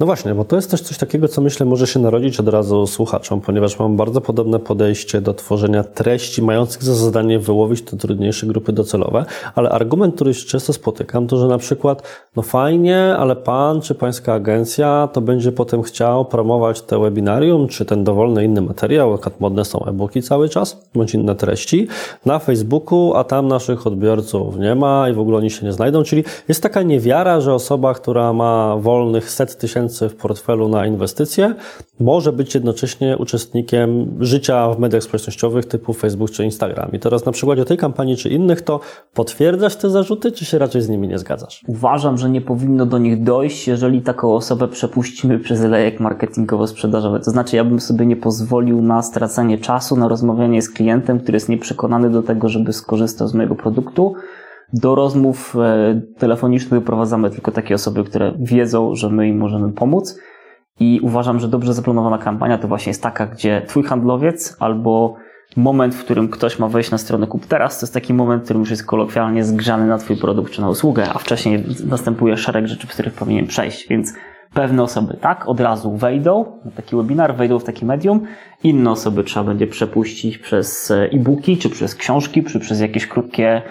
No 0.00 0.06
właśnie, 0.06 0.34
bo 0.34 0.44
to 0.44 0.56
jest 0.56 0.70
też 0.70 0.80
coś 0.80 0.98
takiego, 0.98 1.28
co 1.28 1.40
myślę 1.40 1.66
może 1.66 1.86
się 1.86 2.00
narodzić 2.00 2.40
od 2.40 2.48
razu 2.48 2.86
słuchaczom, 2.86 3.40
ponieważ 3.40 3.78
mam 3.78 3.96
bardzo 3.96 4.20
podobne 4.20 4.58
podejście 4.58 5.20
do 5.20 5.34
tworzenia 5.34 5.84
treści 5.84 6.42
mających 6.42 6.84
za 6.84 6.94
zadanie 6.94 7.38
wyłowić 7.38 7.82
te 7.82 7.96
trudniejsze 7.96 8.46
grupy 8.46 8.72
docelowe, 8.72 9.24
ale 9.54 9.70
argument, 9.70 10.14
który 10.14 10.34
często 10.34 10.72
spotykam, 10.72 11.26
to 11.26 11.36
że 11.36 11.46
na 11.46 11.58
przykład, 11.58 12.02
no 12.36 12.42
fajnie, 12.42 13.16
ale 13.18 13.36
pan 13.36 13.80
czy 13.80 13.94
pańska 13.94 14.34
agencja 14.34 15.08
to 15.12 15.20
będzie 15.20 15.52
potem 15.52 15.82
chciał 15.82 16.24
promować 16.24 16.82
te 16.82 16.98
webinarium, 16.98 17.68
czy 17.68 17.84
ten 17.84 18.04
dowolny 18.04 18.44
inny 18.44 18.60
materiał, 18.60 19.18
przykład 19.18 19.40
modne 19.40 19.64
są 19.64 19.84
e-booki 19.84 20.22
cały 20.22 20.48
czas, 20.48 20.88
bądź 20.94 21.14
inne 21.14 21.34
treści, 21.34 21.88
na 22.26 22.38
Facebooku, 22.38 23.14
a 23.14 23.24
tam 23.24 23.48
naszych 23.48 23.86
odbiorców 23.86 24.58
nie 24.58 24.74
ma 24.74 25.08
i 25.10 25.12
w 25.12 25.20
ogóle 25.20 25.38
oni 25.38 25.50
się 25.50 25.66
nie 25.66 25.72
znajdą, 25.72 26.02
czyli 26.02 26.24
jest 26.48 26.62
taka 26.62 26.82
niewiara, 26.82 27.40
że 27.40 27.54
osoba, 27.54 27.94
która 27.94 28.32
ma 28.32 28.76
wolnych 28.76 29.30
set 29.30 29.45
tysięcy 29.54 29.76
tysięcy 29.76 30.08
w 30.08 30.16
portfelu 30.16 30.68
na 30.68 30.86
inwestycje, 30.86 31.54
może 32.00 32.32
być 32.32 32.54
jednocześnie 32.54 33.16
uczestnikiem 33.18 34.16
życia 34.20 34.70
w 34.70 34.78
mediach 34.78 35.02
społecznościowych 35.02 35.64
typu 35.66 35.92
Facebook 35.92 36.30
czy 36.30 36.44
Instagram. 36.44 36.90
I 36.92 36.98
teraz 36.98 37.26
na 37.26 37.32
przykładzie 37.32 37.64
tej 37.64 37.76
kampanii 37.76 38.16
czy 38.16 38.28
innych, 38.28 38.62
to 38.62 38.80
potwierdzasz 39.14 39.76
te 39.76 39.90
zarzuty, 39.90 40.32
czy 40.32 40.44
się 40.44 40.58
raczej 40.58 40.82
z 40.82 40.88
nimi 40.88 41.08
nie 41.08 41.18
zgadzasz? 41.18 41.64
Uważam, 41.66 42.18
że 42.18 42.30
nie 42.30 42.40
powinno 42.40 42.86
do 42.86 42.98
nich 42.98 43.22
dojść, 43.22 43.68
jeżeli 43.68 44.02
taką 44.02 44.34
osobę 44.34 44.68
przepuścimy 44.68 45.38
przez 45.38 45.60
lejek 45.60 46.00
marketingowo-sprzedażowy. 46.00 47.24
To 47.24 47.30
znaczy, 47.30 47.56
ja 47.56 47.64
bym 47.64 47.80
sobie 47.80 48.06
nie 48.06 48.16
pozwolił 48.16 48.82
na 48.82 49.02
stracanie 49.02 49.58
czasu, 49.58 49.96
na 49.96 50.08
rozmawianie 50.08 50.62
z 50.62 50.70
klientem, 50.70 51.20
który 51.20 51.36
jest 51.36 51.48
nieprzekonany 51.48 52.10
do 52.10 52.22
tego, 52.22 52.48
żeby 52.48 52.72
skorzystał 52.72 53.28
z 53.28 53.34
mojego 53.34 53.54
produktu, 53.54 54.14
do 54.72 54.94
rozmów 54.94 55.56
e, 55.56 56.00
telefonicznych 56.18 56.80
doprowadzamy 56.80 57.30
tylko 57.30 57.52
takie 57.52 57.74
osoby, 57.74 58.04
które 58.04 58.32
wiedzą, 58.38 58.94
że 58.94 59.10
my 59.10 59.28
im 59.28 59.38
możemy 59.38 59.72
pomóc. 59.72 60.18
I 60.80 61.00
uważam, 61.02 61.40
że 61.40 61.48
dobrze 61.48 61.74
zaplanowana 61.74 62.18
kampania 62.18 62.58
to 62.58 62.68
właśnie 62.68 62.90
jest 62.90 63.02
taka, 63.02 63.26
gdzie 63.26 63.62
twój 63.66 63.82
handlowiec 63.82 64.56
albo 64.60 65.16
moment, 65.56 65.94
w 65.94 66.04
którym 66.04 66.28
ktoś 66.28 66.58
ma 66.58 66.68
wejść 66.68 66.90
na 66.90 66.98
stronę 66.98 67.26
kup 67.26 67.46
teraz, 67.46 67.80
to 67.80 67.86
jest 67.86 67.94
taki 67.94 68.14
moment, 68.14 68.42
w 68.42 68.44
którym 68.44 68.60
już 68.60 68.70
jest 68.70 68.86
kolokwialnie 68.86 69.44
zgrzany 69.44 69.86
na 69.86 69.98
twój 69.98 70.16
produkt 70.16 70.52
czy 70.52 70.60
na 70.60 70.68
usługę, 70.68 71.08
a 71.14 71.18
wcześniej 71.18 71.64
następuje 71.86 72.36
szereg 72.36 72.66
rzeczy, 72.66 72.86
w 72.86 72.90
których 72.90 73.14
powinien 73.14 73.46
przejść. 73.46 73.88
Więc 73.88 74.12
pewne 74.54 74.82
osoby 74.82 75.16
tak 75.20 75.48
od 75.48 75.60
razu 75.60 75.96
wejdą 75.96 76.60
na 76.64 76.70
taki 76.70 76.96
webinar, 76.96 77.36
wejdą 77.36 77.58
w 77.58 77.64
takie 77.64 77.86
medium, 77.86 78.20
inne 78.62 78.90
osoby 78.90 79.24
trzeba 79.24 79.46
będzie 79.46 79.66
przepuścić 79.66 80.38
przez 80.38 80.90
e-booki, 80.90 81.56
czy 81.56 81.70
przez 81.70 81.94
książki, 81.94 82.44
czy 82.44 82.60
przez 82.60 82.80
jakieś 82.80 83.06
krótkie 83.06 83.62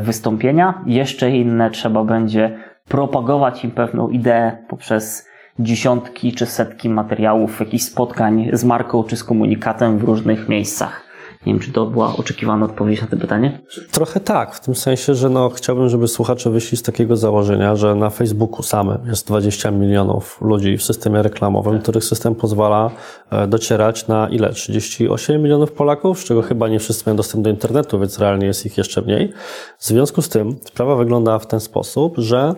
wystąpienia. 0.00 0.82
Jeszcze 0.86 1.30
inne 1.30 1.70
trzeba 1.70 2.04
będzie 2.04 2.58
propagować 2.88 3.64
im 3.64 3.70
pewną 3.70 4.08
ideę 4.08 4.56
poprzez 4.68 5.28
dziesiątki 5.58 6.32
czy 6.32 6.46
setki 6.46 6.88
materiałów, 6.88 7.60
jakichś 7.60 7.84
spotkań 7.84 8.50
z 8.52 8.64
marką 8.64 9.04
czy 9.04 9.16
z 9.16 9.24
komunikatem 9.24 9.98
w 9.98 10.04
różnych 10.04 10.48
miejscach. 10.48 11.07
Nie 11.46 11.52
wiem, 11.52 11.62
czy 11.62 11.72
to 11.72 11.86
była 11.86 12.16
oczekiwana 12.16 12.66
odpowiedź 12.66 13.00
na 13.00 13.06
to 13.06 13.16
pytanie? 13.16 13.60
Trochę 13.92 14.20
tak, 14.20 14.54
w 14.54 14.60
tym 14.60 14.74
sensie, 14.74 15.14
że 15.14 15.30
no, 15.30 15.50
chciałbym, 15.50 15.88
żeby 15.88 16.08
słuchacze 16.08 16.50
wyszli 16.50 16.78
z 16.78 16.82
takiego 16.82 17.16
założenia, 17.16 17.76
że 17.76 17.94
na 17.94 18.10
Facebooku 18.10 18.62
samym 18.62 18.98
jest 19.06 19.26
20 19.26 19.70
milionów 19.70 20.38
ludzi 20.40 20.76
w 20.76 20.82
systemie 20.82 21.22
reklamowym, 21.22 21.72
tak. 21.72 21.82
których 21.82 22.04
system 22.04 22.34
pozwala 22.34 22.90
e, 23.30 23.46
docierać 23.46 24.08
na 24.08 24.28
ile? 24.28 24.52
38 24.52 25.42
milionów 25.42 25.72
Polaków, 25.72 26.20
z 26.20 26.24
czego 26.24 26.42
chyba 26.42 26.68
nie 26.68 26.78
wszyscy 26.78 27.02
mają 27.06 27.16
dostęp 27.16 27.44
do 27.44 27.50
internetu, 27.50 27.98
więc 28.00 28.18
realnie 28.18 28.46
jest 28.46 28.66
ich 28.66 28.78
jeszcze 28.78 29.02
mniej. 29.02 29.32
W 29.78 29.84
związku 29.84 30.22
z 30.22 30.28
tym 30.28 30.56
sprawa 30.64 30.96
wygląda 30.96 31.38
w 31.38 31.46
ten 31.46 31.60
sposób, 31.60 32.14
że 32.16 32.54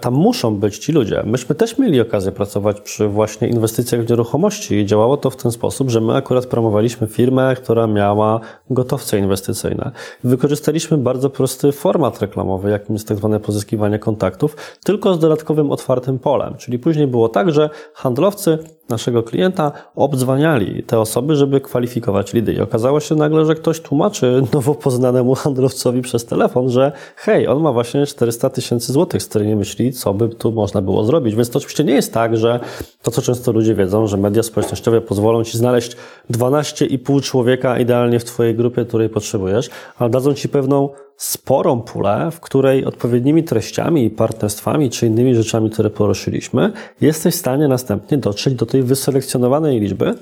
tam 0.00 0.14
muszą 0.14 0.56
być 0.56 0.78
ci 0.78 0.92
ludzie. 0.92 1.22
Myśmy 1.26 1.54
też 1.54 1.78
mieli 1.78 2.00
okazję 2.00 2.32
pracować 2.32 2.80
przy 2.80 3.08
właśnie 3.08 3.48
inwestycjach 3.48 4.04
w 4.04 4.10
nieruchomości 4.10 4.74
i 4.74 4.86
działało 4.86 5.16
to 5.16 5.30
w 5.30 5.36
ten 5.36 5.52
sposób, 5.52 5.90
że 5.90 6.00
my 6.00 6.14
akurat 6.14 6.46
promowaliśmy 6.46 7.06
firmę, 7.06 7.54
która 7.56 7.86
miała 7.86 8.40
gotowce 8.70 9.18
inwestycyjne. 9.18 9.90
Wykorzystaliśmy 10.24 10.98
bardzo 10.98 11.30
prosty 11.30 11.72
format 11.72 12.20
reklamowy, 12.20 12.70
jakim 12.70 12.94
jest 12.94 13.08
tak 13.08 13.16
zwane 13.16 13.40
pozyskiwanie 13.40 13.98
kontaktów, 13.98 14.56
tylko 14.84 15.14
z 15.14 15.18
dodatkowym 15.18 15.70
otwartym 15.70 16.18
polem. 16.18 16.54
Czyli 16.58 16.78
później 16.78 17.06
było 17.06 17.28
tak, 17.28 17.52
że 17.52 17.70
handlowcy 17.94 18.58
naszego 18.88 19.22
klienta 19.22 19.72
obdzwaniali 19.94 20.82
te 20.82 21.00
osoby, 21.00 21.36
żeby 21.36 21.60
kwalifikować 21.60 22.32
lidy. 22.32 22.52
I 22.52 22.60
okazało 22.60 23.00
się 23.00 23.14
nagle, 23.14 23.44
że 23.46 23.54
ktoś 23.54 23.80
tłumaczy 23.80 24.44
nowo 24.54 24.74
poznanemu 24.74 25.34
handlowcowi 25.34 26.02
przez 26.02 26.24
telefon, 26.24 26.70
że 26.70 26.92
hej, 27.16 27.48
on 27.48 27.62
ma 27.62 27.72
właśnie 27.72 28.06
400 28.06 28.50
tysięcy 28.50 28.92
złotych, 28.92 29.22
z 29.22 29.26
którymi 29.26 29.54
myśli, 29.62 29.92
co 29.92 30.14
by 30.14 30.28
tu 30.28 30.52
można 30.52 30.82
było 30.82 31.04
zrobić. 31.04 31.34
Więc 31.34 31.50
to 31.50 31.58
oczywiście 31.58 31.84
nie 31.84 31.94
jest 31.94 32.14
tak, 32.14 32.36
że 32.36 32.60
to, 33.02 33.10
co 33.10 33.22
często 33.22 33.52
ludzie 33.52 33.74
wiedzą, 33.74 34.06
że 34.06 34.16
media 34.16 34.42
społecznościowe 34.42 35.00
pozwolą 35.00 35.44
Ci 35.44 35.58
znaleźć 35.58 35.96
12,5 36.30 37.22
człowieka 37.22 37.78
idealnie 37.78 38.18
w 38.18 38.24
Twojej 38.24 38.54
grupie, 38.54 38.84
której 38.84 39.08
potrzebujesz, 39.08 39.70
ale 39.98 40.10
dadzą 40.10 40.34
Ci 40.34 40.48
pewną 40.48 40.88
sporą 41.16 41.80
pulę, 41.80 42.30
w 42.32 42.40
której 42.40 42.84
odpowiednimi 42.84 43.44
treściami 43.44 44.04
i 44.04 44.10
partnerstwami, 44.10 44.90
czy 44.90 45.06
innymi 45.06 45.34
rzeczami, 45.34 45.70
które 45.70 45.90
poruszyliśmy, 45.90 46.72
jesteś 47.00 47.34
w 47.34 47.38
stanie 47.38 47.68
następnie 47.68 48.18
dotrzeć 48.18 48.54
do 48.54 48.66
tej 48.66 48.82
wyselekcjonowanej 48.82 49.80
liczby, 49.80 50.14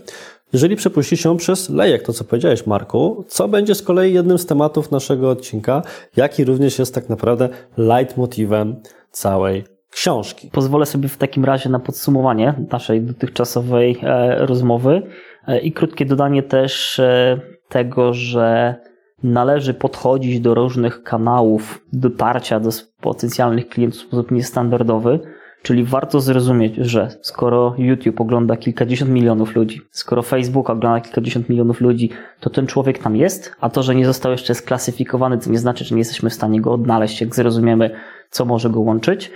jeżeli 0.53 0.77
przepuścisz 0.77 1.25
ją 1.25 1.37
przez 1.37 1.69
lejek, 1.69 2.03
to 2.03 2.13
co 2.13 2.25
powiedziałeś, 2.25 2.67
Marku, 2.67 3.25
co 3.29 3.49
będzie 3.49 3.75
z 3.75 3.83
kolei 3.83 4.15
jednym 4.15 4.39
z 4.39 4.47
tematów 4.47 4.91
naszego 4.91 5.31
odcinka, 5.31 5.83
jaki 6.17 6.45
również 6.45 6.79
jest 6.79 6.95
tak 6.95 7.09
naprawdę 7.09 7.49
leitmotivem 7.77 8.77
całej 9.11 9.65
książki. 9.91 10.51
Pozwolę 10.53 10.87
sobie 10.87 11.09
w 11.09 11.17
takim 11.17 11.45
razie 11.45 11.69
na 11.69 11.79
podsumowanie 11.79 12.55
naszej 12.73 13.03
dotychczasowej 13.03 13.99
e, 14.03 14.47
rozmowy 14.47 15.03
e, 15.47 15.59
i 15.59 15.73
krótkie 15.73 16.07
dodanie 16.07 16.43
też 16.43 16.99
e, 16.99 17.41
tego, 17.69 18.15
że 18.15 18.75
należy 19.23 19.75
podchodzić 19.75 20.41
do 20.41 20.55
różnych 20.55 21.03
kanałów 21.03 21.85
dotarcia 21.93 22.61
do 22.61 22.71
potencjalnych 23.01 23.69
klientów 23.69 24.01
w 24.01 24.03
sposób 24.03 24.31
niestandardowy, 24.31 25.21
czyli 25.63 25.85
warto 25.85 26.21
zrozumieć, 26.21 26.77
że 26.77 27.09
skoro 27.23 27.75
YouTube 27.79 28.21
ogląda 28.21 28.57
kilkadziesiąt 28.57 29.11
milionów 29.11 29.55
ludzi, 29.55 29.81
skoro 29.91 30.23
Facebook 30.23 30.71
ogląda 30.71 31.01
kilkadziesiąt 31.01 31.49
milionów 31.49 31.81
ludzi, 31.81 32.11
to 32.41 32.51
ten 32.51 32.67
człowiek 32.67 32.99
tam 32.99 33.17
jest, 33.17 33.57
a 33.61 33.71
to, 33.71 33.83
że 33.83 33.95
nie 33.95 34.07
został 34.07 34.33
jeszcze 34.33 34.55
sklasyfikowany, 34.55 35.39
to 35.39 35.51
nie 35.51 35.59
znaczy, 35.59 35.85
że 35.85 35.95
nie 35.95 36.01
jesteśmy 36.01 36.31
w 36.31 36.35
stanie 36.35 36.61
go 36.61 36.73
odnaleźć, 36.73 37.21
jak 37.21 37.35
zrozumiemy, 37.35 37.91
co 38.31 38.45
może 38.45 38.71
go 38.71 38.81
łączyć. 38.81 39.31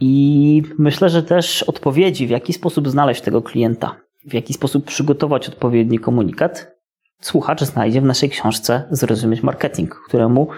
I 0.00 0.62
myślę, 0.78 1.08
że 1.08 1.22
też 1.22 1.62
odpowiedzi, 1.62 2.26
w 2.26 2.30
jaki 2.30 2.52
sposób 2.52 2.88
znaleźć 2.88 3.20
tego 3.20 3.42
klienta, 3.42 3.96
w 4.26 4.34
jaki 4.34 4.54
sposób 4.54 4.84
przygotować 4.84 5.48
odpowiedni 5.48 5.98
komunikat, 5.98 6.76
słuchacz 7.20 7.62
znajdzie 7.62 8.00
w 8.00 8.04
naszej 8.04 8.30
książce 8.30 8.82
Zrozumieć 8.90 9.42
Marketing, 9.42 9.94
któremu 10.08 10.48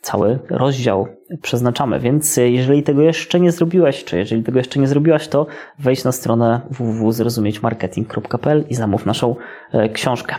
cały 0.00 0.38
rozdział 0.50 1.06
przeznaczamy. 1.42 2.00
Więc 2.00 2.36
jeżeli 2.36 2.82
tego 2.82 3.02
jeszcze 3.02 3.40
nie 3.40 3.52
zrobiłeś, 3.52 4.04
czy 4.04 4.18
jeżeli 4.18 4.42
tego 4.42 4.58
jeszcze 4.58 4.80
nie 4.80 4.86
zrobiłaś, 4.86 5.28
to 5.28 5.46
wejdź 5.78 6.04
na 6.04 6.12
stronę 6.12 6.60
www.zrozumieć.marketing.pl 6.70 8.64
i 8.68 8.74
zamów 8.74 9.06
naszą 9.06 9.36
e, 9.72 9.88
książkę. 9.88 10.34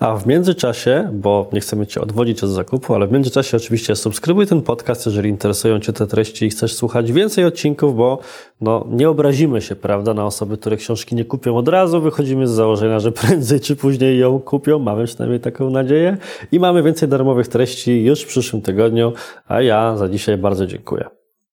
A 0.00 0.16
w 0.16 0.26
międzyczasie, 0.26 1.08
bo 1.12 1.48
nie 1.52 1.60
chcemy 1.60 1.86
Cię 1.86 2.00
odwodzić 2.00 2.44
od 2.44 2.50
zakupu, 2.50 2.94
ale 2.94 3.06
w 3.06 3.12
międzyczasie 3.12 3.56
oczywiście 3.56 3.96
subskrybuj 3.96 4.46
ten 4.46 4.62
podcast, 4.62 5.06
jeżeli 5.06 5.30
interesują 5.30 5.80
Cię 5.80 5.92
te 5.92 6.06
treści 6.06 6.46
i 6.46 6.50
chcesz 6.50 6.74
słuchać 6.74 7.12
więcej 7.12 7.44
odcinków, 7.44 7.96
bo 7.96 8.18
no, 8.60 8.86
nie 8.90 9.10
obrazimy 9.10 9.60
się, 9.62 9.76
prawda, 9.76 10.14
na 10.14 10.26
osoby, 10.26 10.56
które 10.56 10.76
książki 10.76 11.14
nie 11.14 11.24
kupią 11.24 11.56
od 11.56 11.68
razu. 11.68 12.00
Wychodzimy 12.00 12.48
z 12.48 12.50
założenia, 12.50 13.00
że 13.00 13.12
prędzej 13.22 13.60
czy 13.60 13.76
później 13.76 14.18
ją 14.18 14.40
kupią. 14.40 14.78
Mamy 14.78 15.04
przynajmniej 15.04 15.40
taką 15.40 15.70
nadzieję. 15.70 16.16
I 16.52 16.60
mamy 16.60 16.82
więcej 16.82 17.08
darmowych 17.08 17.48
treści 17.48 18.04
już 18.04 18.22
w 18.22 18.26
przyszłym 18.26 18.62
tygodniu. 18.62 19.12
A 19.48 19.62
ja 19.62 19.96
za 19.96 20.08
dzisiaj 20.08 20.38
bardzo 20.38 20.66
dziękuję. 20.66 21.04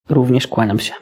Również 0.09 0.47
kłaniam 0.47 0.79
się. 0.79 0.93